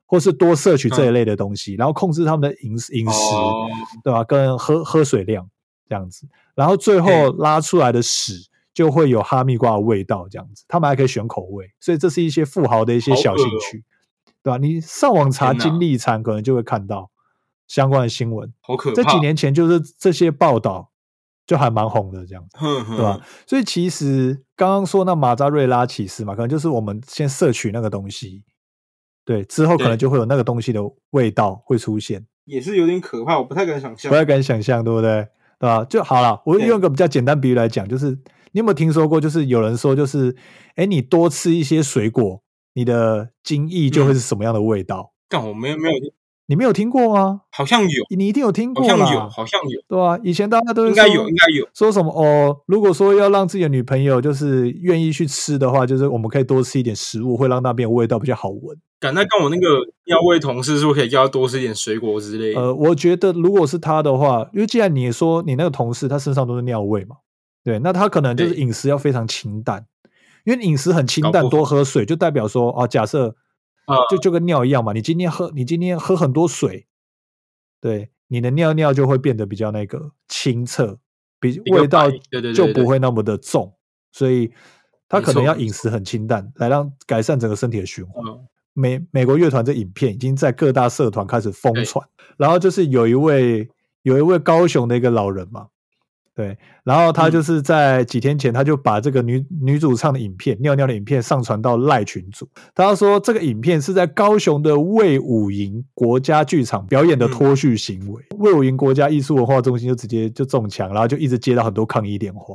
[0.10, 3.68] 或是多摄取这一类的东西，然后控制他们的饮饮食，哦，
[4.04, 4.24] 对吧？
[4.24, 5.48] 跟喝喝水量
[5.88, 13.84] 这样子，然后最后嗯拉出来的屎就会有哈密瓜的味道，这样子，他们还可以选口味，所以这是一些富豪的一些小兴趣，
[14.42, 14.58] 对吧？
[14.58, 17.12] 你上网查天哪金利餐，可能就会看到
[17.68, 18.52] 相关的新闻。
[18.62, 18.96] 好可怕。
[18.96, 20.90] 这几，年前就是这些报道
[21.46, 22.58] 就还蛮红的这样子，
[22.96, 23.22] 对吧？
[23.46, 28.44] 所以其实刚刚说那马扎瑞拉起司嘛，可能就是我们先摄取那个东西，
[29.30, 34.16] 对，之后可能就会有那个东西的味道会出现，也是有点可怕，我不太敢想象不。
[34.16, 35.28] 太敢想象，对不对？
[35.60, 35.86] 对吧？
[35.86, 38.10] 就好了，我对用一个比较简单比喻来讲，就是
[38.54, 40.36] 你有没有听说过，就是有人说，就是
[40.78, 42.42] 哎，你多吃一些水果，
[42.74, 45.14] 你的精液就会是什么样的味道？
[45.30, 45.96] 但我没有没有，
[46.48, 47.42] 你没有听过吗？
[47.52, 51.68] 好像有，你一定有听过啦好像有，好像有，对吧、以前大家都应该有，应该有。
[51.76, 52.62] 说什么哦？
[52.66, 58.76] 如果说要让自己的女朋友就是愿意去吃的话，就是我们可以多吃一点食物，会让那边味道比较好闻。
[59.00, 62.60] 敢那跟我那个尿味同事是不是可以叫他多吃一点水果之类的。
[62.60, 67.18] 呃，我觉得如果是他的话，因为既然你说你那个同事他身上都是尿味嘛，
[67.64, 68.62] 对，那他可能就是对。
[68.62, 69.86] 饮食要非常清淡，
[70.44, 73.36] 因为饮食很清淡，多喝水就代表说啊，假设
[73.86, 74.18] 啊就。
[74.18, 76.88] 就跟尿一样嘛，你今天喝你今天喝很多水，
[77.80, 81.00] 对，你的尿尿就会变得比较那个清澈，
[81.40, 82.12] 比味道
[82.54, 83.74] 就不会那么的重，
[84.12, 84.52] 所以
[85.08, 88.26] 他可能要饮食很清淡，来让改善整个身体的循环。
[88.28, 88.46] 嗯
[88.80, 93.70] 美美国乐团这影片已经在各大社团开始疯传，然后就是有一位
[94.04, 95.68] 有一位高雄的一个老人嘛，
[96.34, 97.32] 对，然后他嗯。
[97.32, 107.32] 就是在几天前他就把这个女女主唱的影片尿尿的影片上传到赖群组，他说这个影片是在高雄的魏武营国家剧场表演的嗯。
[107.32, 112.54] 脱序行为，魏武营国家艺术文化中心就直接就中枪，然后就一直接到很多抗议电话。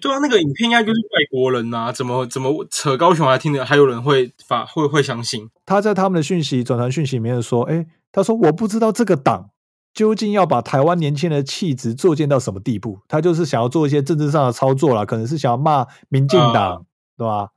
[0.00, 5.48] 对啊，那个影片应该就是外国人呐、怎么怎么扯高雄还听的还有人会发会会相信？
[5.64, 9.50] 他在他们的讯息转传讯息里面说：“哎，他说我不知道这个党
[9.94, 16.84] 究竟要把台湾年轻人的气质作践到什么地步，他就是想要做一些政治上的操作啦，可能是想要骂民进党，
[17.16, 17.50] 对吧？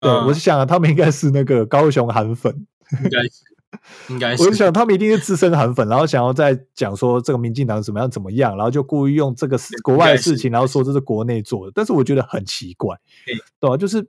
[0.00, 2.66] 对、嗯我是想、啊、他们应该是那个高雄韩粉，
[3.04, 3.51] 应该是，
[4.08, 4.42] 应该是。
[4.42, 14.06] 我就想他们一定是资深韩粉，然后想要再讲说这个民进党怎么样怎么样，然后就故意用这个事国外的事情，然后说这是国内做的，但是我觉得很奇怪嘿，对吧、就是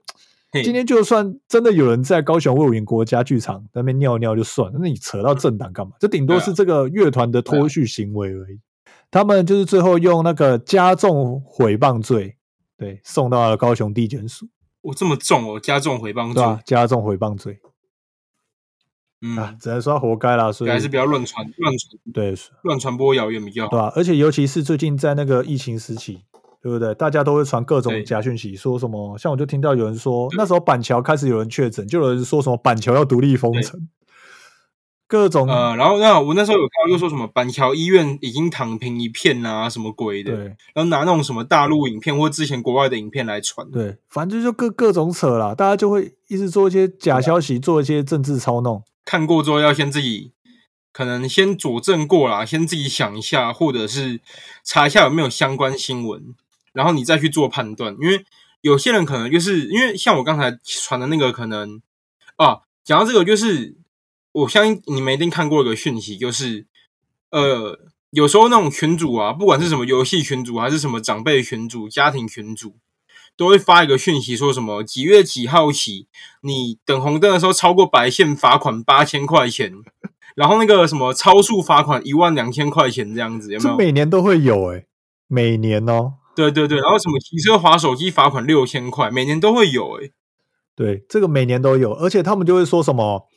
[0.62, 5.94] 今天就算真的有人在高雄卫武营国家剧场那边尿尿就算了，那你扯到政党干嘛？
[5.98, 8.60] 这顶多是这个乐团的脱序行为而已。
[9.10, 12.36] 他们就是最后用那个加重诽谤罪，
[12.76, 14.46] 对，送到了高雄地检署，
[14.82, 17.58] 我这么重哦，加重诽谤罪加重诽谤罪。
[19.24, 20.52] 嗯，啊，只能说他活该啦。
[20.52, 23.70] 所以还是不要乱传乱传对乱传播谣言比较好。
[23.70, 26.20] 对吧、而且尤其是最近在那个疫情时期，
[26.62, 26.94] 对不对？
[26.94, 29.16] 大家都会传各种假讯息，说什么？
[29.16, 33.88] 像我就听到有人说，那时候板桥开始有人确诊，就有人说什么板桥要独立封城，
[35.06, 43.70] 各种、呃，然后那我那时候有看到又说什么板桥医院已经躺平一片啊，什么鬼的，对然后拿那种什么大陆影片或之前国外的影片来传。
[43.70, 48.82] 对，反正就各各种扯啦，大家就会一直做一些假消息，做一些政治操弄。
[49.04, 50.32] 看过之后要先自己
[50.92, 54.20] 可能先佐证过啦，先自己想一下，或者是
[54.62, 56.34] 查一下有没有相关新闻，
[56.72, 57.96] 然后你再去做判断。
[58.00, 58.24] 因为
[58.60, 61.82] 有些人可能就是因为像我刚才传的那个，可能
[62.36, 63.76] 啊，讲到这个，就是
[64.32, 66.66] 我相信你们一定看过一个讯息，就是
[67.30, 67.78] 呃，
[68.10, 72.76] 有时候那种群主啊，不管是什么游戏群主，还是什么长辈群主、家庭群主。
[73.36, 76.06] 都会发一个讯息，说什么几月几号起，
[76.42, 79.72] 你等红灯的时候超过白线罚款八千块钱，
[80.36, 83.76] 然后那个什么超速罚款一万两千块钱这样子，有没这有？
[83.76, 84.86] 每年都会有诶、
[85.26, 86.14] 每年哦。
[86.36, 90.10] 对对对，然后什么骑车划手机罚款六千块，每年都会有诶、
[90.74, 93.28] 对，这个每年都有，而且他们就会说什么，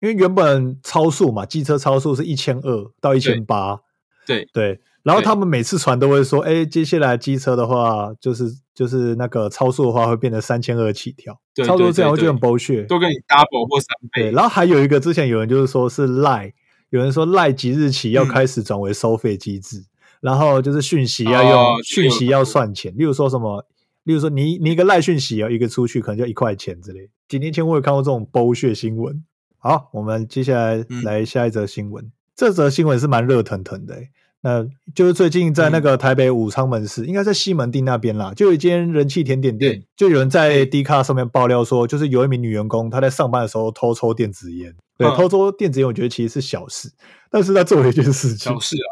[0.00, 3.80] 因为原本超速嘛，机车超速是一千二到一千八，
[4.26, 12.84] 对对，然后他们每次传都会说，哎，接下来机车的话，就是就是那个超速的话会变成三千二起跳，对超速这样我就很剥削。
[12.84, 14.30] 都跟你 double 或三，倍。
[14.30, 16.52] 然后还有一个之前有人就是说是赖，
[16.90, 19.84] 有人说赖即日起要嗯开始转为收费机制，
[20.20, 23.66] 然后就是讯息要用、哦讯息要算钱，例如说什么，
[24.04, 27.10] 例如说你你一个赖讯息啊，一个出去可能就一块钱之类。
[27.28, 29.24] 几年前我有看过这种剥削新闻。
[29.58, 34.10] 好，我们接下来嗯来下一则新闻，这则新闻是蛮热腾腾的、欸。
[34.42, 35.82] 那就是最近在那嗯。
[35.82, 40.66] 个台北武昌门市，应该在西门町那边啦，就有一间人气甜点店，就有人在对。
[40.66, 44.74] D 卡上面爆料说，就是有一名女员工她在上班的时候偷抽电子烟。
[44.98, 45.16] 对，嗯。
[45.16, 46.90] 偷抽电子烟，我觉得其实是小事，
[47.30, 48.88] 但是她做了一件事情小，事啊，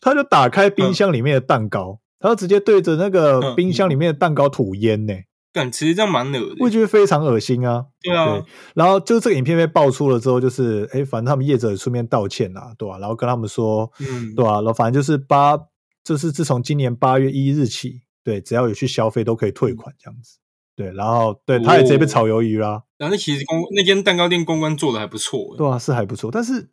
[0.00, 5.14] 她就打开冰箱里面的蛋糕，她就直接对着那个嗯冰箱里面的蛋糕吐烟呢、
[5.56, 6.56] 干其实这样蛮恶的。
[6.60, 7.86] 我觉得非常恶心啊。
[8.02, 15.58] 对啊对，然后就这个影片被爆出了之后，就是哎，反正他们业者也出面道歉啦，对吧、然后跟他们说，嗯对吧、然后反正就是八，
[16.04, 20.38] 就是自从今年八月一日起，对，只要有去消费都可以退款这样子。
[20.76, 25.56] 对，然后对，他也直接被哦炒鱿鱼啦，然后那其实公那间蛋糕店公关做的还不错、欸。
[25.56, 26.68] 对啊，是还不错，但是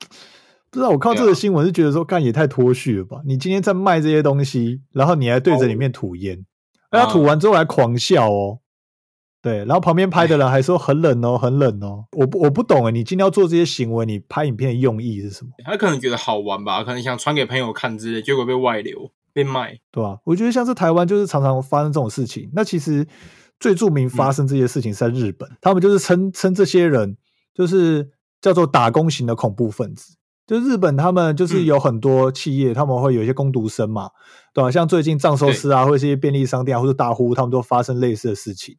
[0.69, 3.21] 不知道我看到这个新闻是觉得说，干也太脱序了吧？
[3.25, 6.45] 你今天在卖这些东西，然后你还对着里面吐烟，
[6.91, 8.59] 而他啊吐完之后还狂笑哦。
[9.43, 12.05] 对，然后旁边拍的人还说很冷哦，很冷哦。
[12.13, 15.51] 我不我不懂哎，你今天要做这些行为，你拍影片的用意是什么？
[15.65, 19.77] 他可能觉得好玩吧，可能想传给朋友看之类，结果被外流被卖。
[19.91, 22.49] 对吧、我觉得像是台湾就是常常发生这种事情。
[22.53, 23.05] 那其实
[23.59, 27.17] 最著名发生这些事情是在日本，他们就是称称这些人
[27.53, 30.15] 就是叫做打工型的恐怖分子。
[30.45, 34.09] 就日本他们就是嗯有很多企业，他们会有一些工读生嘛，
[34.53, 38.75] 对吧、像最近藏寿司啊，或者是一些便利商店啊，或者大呼，他们都发生类似的事情，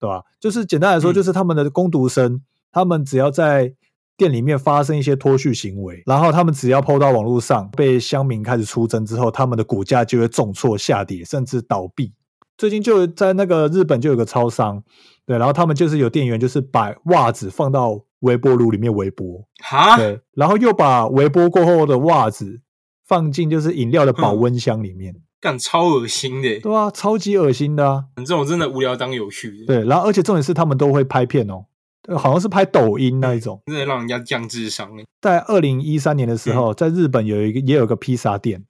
[0.00, 0.22] 对吧？
[0.40, 2.40] 就是简单来说，嗯就是他们的工读生，
[2.72, 3.74] 他们只要在
[4.16, 12.12] 店里面发生一些脱序行为，然后他们只要 PO 到网络上，被乡民开始出征之后，他们的股价就会重挫下跌，甚至倒闭。
[12.56, 14.82] 最近就在那个日本就有个超商，
[15.24, 22.60] 对，然后他们就是有店员就是把袜子放到微波炉里面微波，哈，对，然后又把微波过后的袜子
[23.06, 31.64] 放进就是饮料的保温箱里面，干超恶心的欸，对啊，超级恶心的啊，这种真的无聊当有趣的，对，然后而且重点是他们都会拍片哦，
[32.02, 33.62] 对好像是拍抖音那一种。
[33.66, 35.04] 真的让人家降智商欸。
[35.20, 38.64] 在二零一三年的时候，在日本有一个也有个披萨店，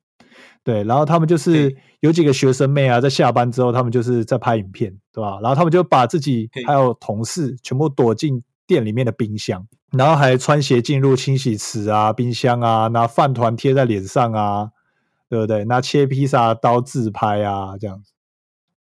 [0.63, 5.39] 对，然后他们就是有几个学生妹啊，在下班之后，他们就是在拍影片，对吧？
[5.43, 14.71] 然后他们就把自己嘿还有同事全部躲进店里面的冰箱，然后还穿鞋进入清洗池啊、冰箱啊，拿饭团贴在脸上啊，
[15.31, 15.65] 对不对？
[15.65, 18.13] 拿切披萨刀自拍啊，这样子。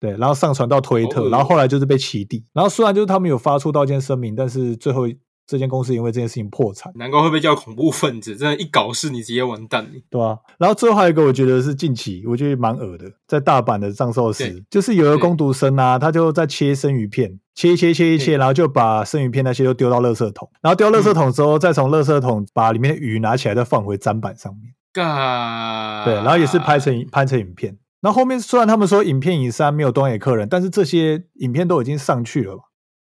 [0.00, 2.44] 对，然后上传到推特，然后后来就是被起底。
[2.52, 5.02] 然后虽然就是他们有发出道歉声明，但是最后
[5.46, 6.90] 这间公司因为这件事情破产。
[6.96, 9.90] 难怪会被叫恐怖分子，真的，一搞事你直接完蛋了。
[10.08, 24.72] 对吧、然后最后还有一个，我觉得是近期我觉得蛮恶的，在大阪的藏寿司，就是有一个对工读生啊，他就在切生鱼片，切一切切一切，然后就把生鱼片那些都丢到垃圾桶，然后丢到垃圾桶之后，再从垃圾桶把里面的鱼拿起来，再放回砧板上面。
[24.92, 27.78] 嘎，对，然后也是拍成拍成影片。
[28.02, 32.62] 那后后面虽然他们说影片影山没有东野客人，但是这些影片都已经上去了嘛，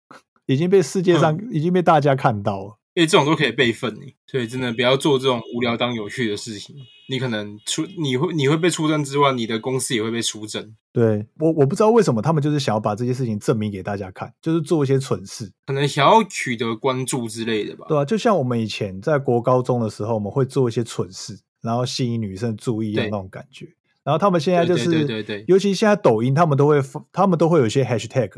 [0.46, 2.78] 已经被世界上、已经被大家看到了。
[2.94, 6.76] 因为这种都可以备份你，所以真的不要做这种无聊当有趣的事情。
[7.08, 10.76] 你可能出你会你会被出征之外，你的公司也会被出征。
[10.92, 17.86] 对我我不知道为什么他们就是想要把这些事情证明给大家看，就是做一些蠢事，可能想要取得关注之类的吧。
[17.88, 23.74] 对啊，就像我们以前在国高中的时候，我们会做一些蠢事，然后吸引女生注意的那种感觉。
[24.04, 28.30] 然后他们现在就是，对对尤其现在抖音，他们都会发他们都会有一些 hashtag，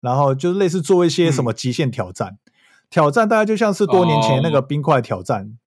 [0.00, 2.38] 然后就是类似做一些嗯什么极限挑战，
[2.88, 5.58] 挑战大概就像是多年前那个哦冰块挑战。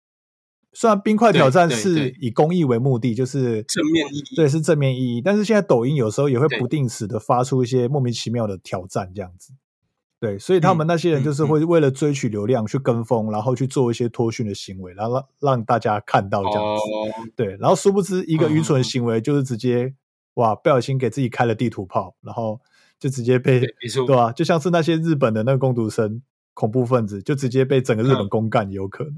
[0.75, 5.21] 虽然冰块挑战是以公益为目的，就是正面意义对，是正面意义。
[5.21, 9.53] 但是现在抖音有时候也会不定时的发出一些莫名其妙的挑战，这样子。
[10.23, 16.61] 对，所以他们嗯那些人就是嗯会为了追取流量去跟风，然后去做一些脱训的行为，然后让让大家看到这样子。
[16.61, 19.93] 哦，对，然后殊不知一个愚蠢嗯的行为就是直接
[20.35, 22.61] 哇，不小心给自己开了地图炮，然后
[22.97, 26.21] 就直接被对吧、就像是那些日本的那个攻读生
[26.53, 29.15] 恐怖分子，就直接被整个日本嗯公干，有可能。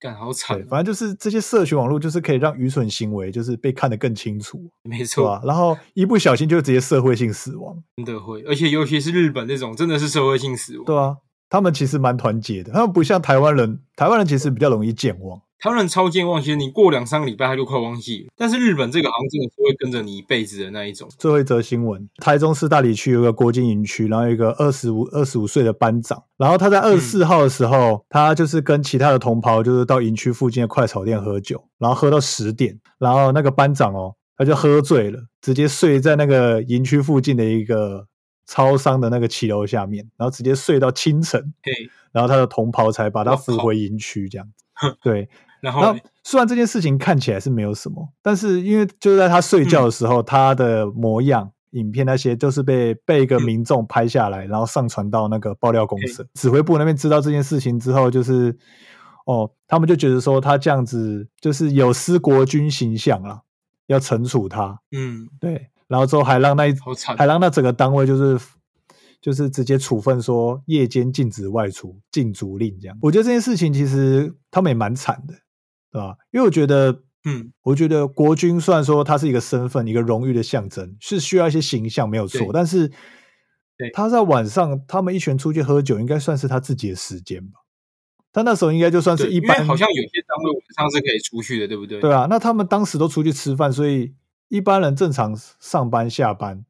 [0.00, 10.84] 干好惨对，，反正就是这些社群网络，就是可以让愚蠢行为就是被看得更清楚，没错啊、然后一不小心就直接社会性死亡，真的会，而且尤其是日本那种，真的是社会性死亡。
[10.84, 11.16] 对啊，
[11.48, 15.40] 他们其实蛮团结的，他们不像台湾人，台湾人其实比较容易健忘。
[15.60, 18.28] 台湾人超健忘，其实你过两三个礼拜他就快忘记了。
[18.36, 21.08] 但是日本这个好像真的是会跟着你一辈子的那一种。
[21.18, 38.06] 最后一则新闻：台中市大理区有个国境营区，然后有一个二十五二十五岁的班长，然后他在二十四号的时候，他就是跟其他的同袍，就是到营区附近的快炒店喝酒，然后喝到十点，然后那个班长哦，他就喝醉了，直接睡在那个营区附近的一个
[38.48, 41.72] 超商的那个骑楼下面，然后直接睡到清晨，对，
[42.10, 44.96] 然后他的同袍才把他扶回营区，这样子。
[45.02, 45.28] 对，
[45.60, 45.94] 然后
[46.24, 56.26] 虽然这件事情看起来是没有什么，但是因为就是在他睡觉的时候，他的模样、影片那些就是被被一个嗯民众拍下来，然后上传到那个爆料公社。
[56.32, 58.56] 指挥部那边知道这件事情之后，就是
[59.26, 63.42] 哦，他们就觉得说他这样子就是有失国军形象了，
[63.88, 64.80] 要惩处他。
[64.92, 66.74] 嗯，对，然后之后还让那一
[67.16, 68.38] 还让那整个单位就是
[69.20, 72.96] 就是直接处分说夜间禁止外出、禁足令这样。
[73.02, 75.34] 我觉得这件事情其实他们也蛮惨的，
[75.90, 76.16] 对吧？
[76.30, 82.88] 因为我觉得，嗯，我觉得国军虽然说它是一个身份、一个荣誉的象征，是需要一些形象没有错，但是
[83.76, 87.60] 对他在晚上他们一群出去喝酒，应该算是他自己的时间吧。
[88.30, 92.00] 他那时候应该就算是，一般，好像有些单位晚上是可以出去的，对不对？
[92.00, 94.14] 对啊，那他们当时都出去吃饭，所以
[94.48, 96.64] 一般人正常上班下班，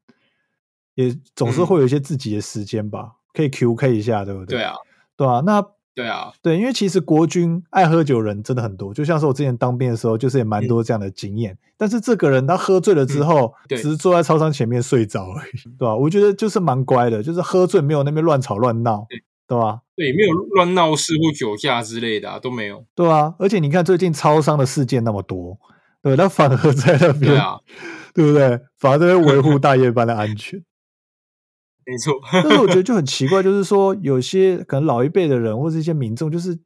[0.94, 4.58] 也总是嗯会有一些自己的时间吧，可以 QK 一下，对不对？
[4.58, 4.74] 对啊，
[5.16, 5.64] 对啊，那
[5.94, 11.58] 对啊，对，因为其实国军爱喝酒人真的很多，就像是我之前当兵的时候，就是也蛮多这样的经验。
[11.76, 19.80] 但是这个人他喝醉了之后，嗯只是坐在操场前面睡着而已，对吧、我觉得就是蛮乖的，就是喝醉没有那边乱吵乱闹，对对吧？
[19.96, 22.84] 对，没有乱闹事或酒驾之类的啊，都没有。
[22.94, 25.58] 对啊，而且你看最近超商的事件那么多，
[26.02, 27.58] 对，他反而在那边，对啊，
[28.14, 28.60] 对不对？
[28.78, 30.62] 反而在维护大夜班的安全。
[31.84, 32.14] 没错。
[32.32, 36.58] 但是我觉得就很奇怪，就是说有些可能老一辈的人或者一些民众，就是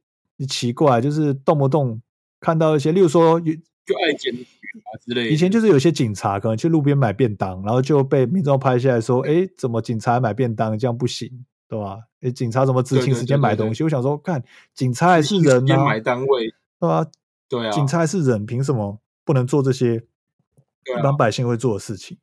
[0.48, 2.02] 奇怪，就是动不动
[2.40, 3.54] 看到一些，例如说有
[3.84, 5.30] 就爱检举啊之类的。
[5.30, 11.28] 以前就是有些警察可能去路边买便当，然后就被民众拍下来说：“哎，怎么警察买便当这样不行，
[11.68, 11.98] 对吧？
[12.20, 14.42] 哎，警察怎么执勤时间对对对买东西？”我想说，看
[14.74, 17.06] 警察还是直人啊，买单位，对吧？
[17.48, 19.00] 对啊，警察还是人，凭什么
[19.32, 22.18] 不能做这些一般百姓会做的事情？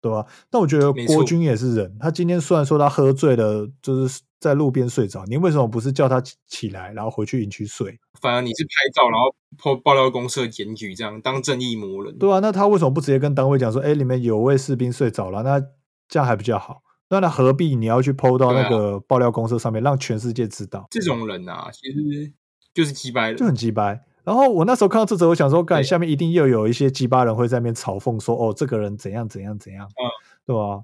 [0.00, 0.26] 对吧？
[0.50, 8.00] 但我觉得没错国军也是人，他今天虽然说他喝醉了，就是在路边睡着，你为什么不是叫他起起来，然后回去营区睡？
[8.20, 12.18] 反而你是拍照，然后爆爆料公社检举，这样当正义魔人。
[12.18, 15.60] 对啊，那他为什么不直接跟单位讲说，哎，里面有位士兵睡着了，那
[16.08, 16.82] 这样还比较好。
[17.10, 22.32] 那他何必你要去 PO 到那个爆料公社上面，让全世界知道，这种人啊，其实
[22.74, 23.46] 就是鸡掰就。
[23.46, 24.02] 很鸡掰。
[24.24, 30.04] 然后我那时候看到这则，我想说，干下面一定又有一些鸡巴人会在那边嘲讽说，哦，这个人怎样怎样怎样，嗯
[30.46, 30.82] 对吧？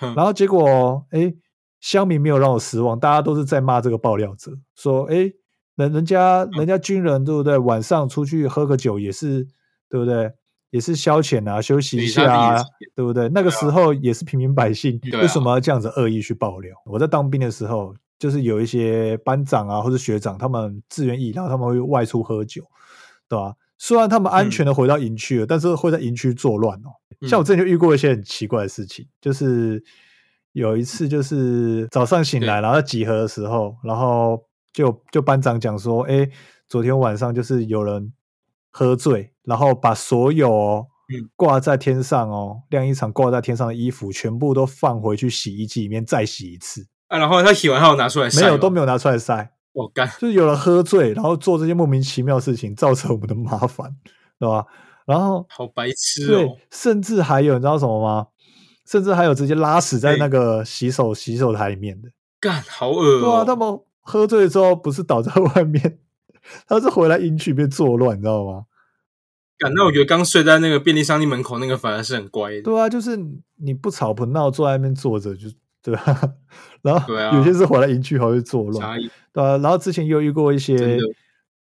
[0.00, 1.34] 哼然后结果，哎，
[1.80, 5.32] 乡民没有让我失望，大家都是在骂这个爆料者，说，哎，
[5.76, 7.56] 人人家人家军人对不对？
[7.58, 9.46] 晚上出去喝个酒也是
[9.88, 10.32] 对不对？
[10.70, 12.60] 也是消遣啊，休息一下啊
[12.96, 13.28] 对不对？
[13.28, 16.74] 那个时候也是平民百姓，啊为什么要这样子恶意去爆料？
[16.84, 17.94] 我在当兵的时候，
[18.24, 22.62] 就是有一些班长啊或者学长，他们自愿意，然后他们会外出喝酒，
[23.28, 23.54] 对吧？
[23.76, 26.88] 虽然他们安全的回到营区了，但是会在营区作乱哦。
[27.20, 29.84] 嗯像我之前就遇过一些很奇怪的事情，就是
[30.52, 36.26] 有一次就是早上醒来，然后在集合的时候，然后就就班长讲说，哎，
[36.66, 38.10] 昨天晚上就是有人
[38.70, 40.86] 喝醉，然后把所有
[41.36, 53.94] 挂在天上哦晾衣场挂在天上的衣服全部都放回去洗衣机里面再洗一次，啊，然后他洗完后拿出来晒，没有都没有拿出来晒，我干，就是有人喝醉，然后做这些莫名其妙的事情，造成我们的麻烦，
[54.38, 54.66] 对吧？
[55.06, 58.26] 然后好白痴对哦！，甚至还有你知道什么吗？
[58.86, 62.08] 甚至还有直接拉屎在那个洗手洗手台里面的。
[62.40, 63.44] 干，好恶对啊，哦！
[63.44, 65.98] 他们喝醉之后不是倒在外面，
[66.66, 68.64] 他是回来营区里面作乱，你知道吗？
[69.58, 72.62] 感，那我觉得刚睡在那个便利商店门口那个反而是很乖的。
[72.62, 73.16] 对啊，就是
[73.56, 75.48] 你不吵不闹，坐在那边坐着就
[75.84, 76.32] 对吧？
[76.80, 78.98] 然后有些是回来营区还会作乱，
[79.32, 80.98] 对啊，然后之前又遇过一些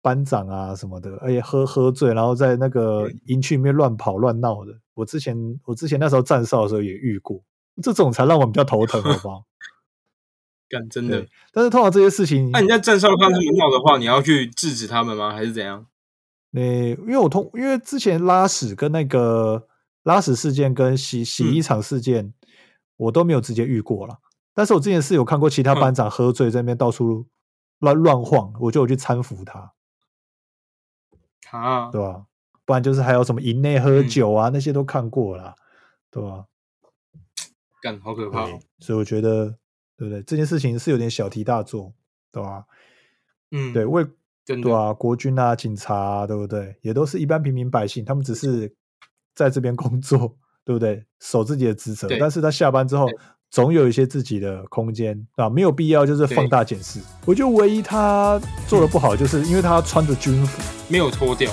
[0.01, 4.73] 班长啊什么的，而且喝喝醉，然后在那个营区里面乱跑乱闹的。
[4.93, 7.41] 我之前我之前那时候站哨的时候也遇过，
[7.81, 9.45] 这种才让我们比较头疼，好不好？
[10.67, 11.25] 干，真的。
[11.53, 15.31] 但是通常这些事情，那你在站哨看他们闹的话，你要去制止他们吗？
[15.31, 15.87] 还是怎样？
[16.51, 19.67] 你因为我通因为之前拉屎跟那个
[20.03, 22.33] 拉屎事件跟洗洗衣厂事件，
[22.99, 24.19] 我都没有直接遇过了。
[24.53, 27.25] 但是我之前是有看过其他班长喝醉在那边到处
[27.79, 29.73] 乱乱晃，我就有去搀扶他，
[31.51, 32.25] 啊，对吧？
[32.65, 35.55] 不然就是还有什么营内喝嗯酒啊，那些都看过了，
[36.11, 36.45] 对吧？
[37.81, 38.59] 干，好可怕哦！
[38.79, 39.55] 所以我觉得，
[39.95, 40.21] 对不对？
[40.23, 41.93] 这件事情是有点小题大做，
[42.31, 42.65] 对吧？
[43.51, 44.05] 嗯，对，为，
[44.45, 46.77] 对啊，国军啊、警察、啊，对不对？
[46.81, 48.75] 也都是一般平民百姓，他们只是
[49.33, 50.37] 在这边工作，
[50.69, 51.03] 对不对？
[51.19, 53.17] 守自己的职责，但是他下班之后对，
[53.49, 56.99] 总有一些自己的空间啊，没有必要就是放大检视。
[57.25, 61.51] 我觉得唯一他做的不好，就是因为他穿着军服，没有脱掉。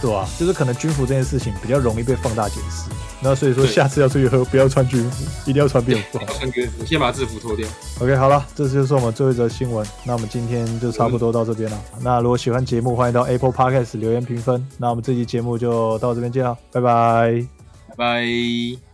[0.00, 2.88] 对吧、就是可能军服这件事情比较容易被放大检视。
[3.20, 6.20] 那所以说，下次要出去喝，不要穿军服，一定要穿便服。
[6.20, 7.66] 要穿军服，先把制服脱掉。
[8.00, 9.84] OK，好了，这就是我们最后一则新闻。
[10.04, 11.80] 那我们今天就差不多到这边了。
[12.00, 14.64] 那如果喜欢节目，欢迎到 Apple Podcast 留言评分。
[14.76, 17.42] 那我们这期节目就到这边见了，拜拜。
[17.42, 17.57] 拜
[17.98, 18.87] 拜。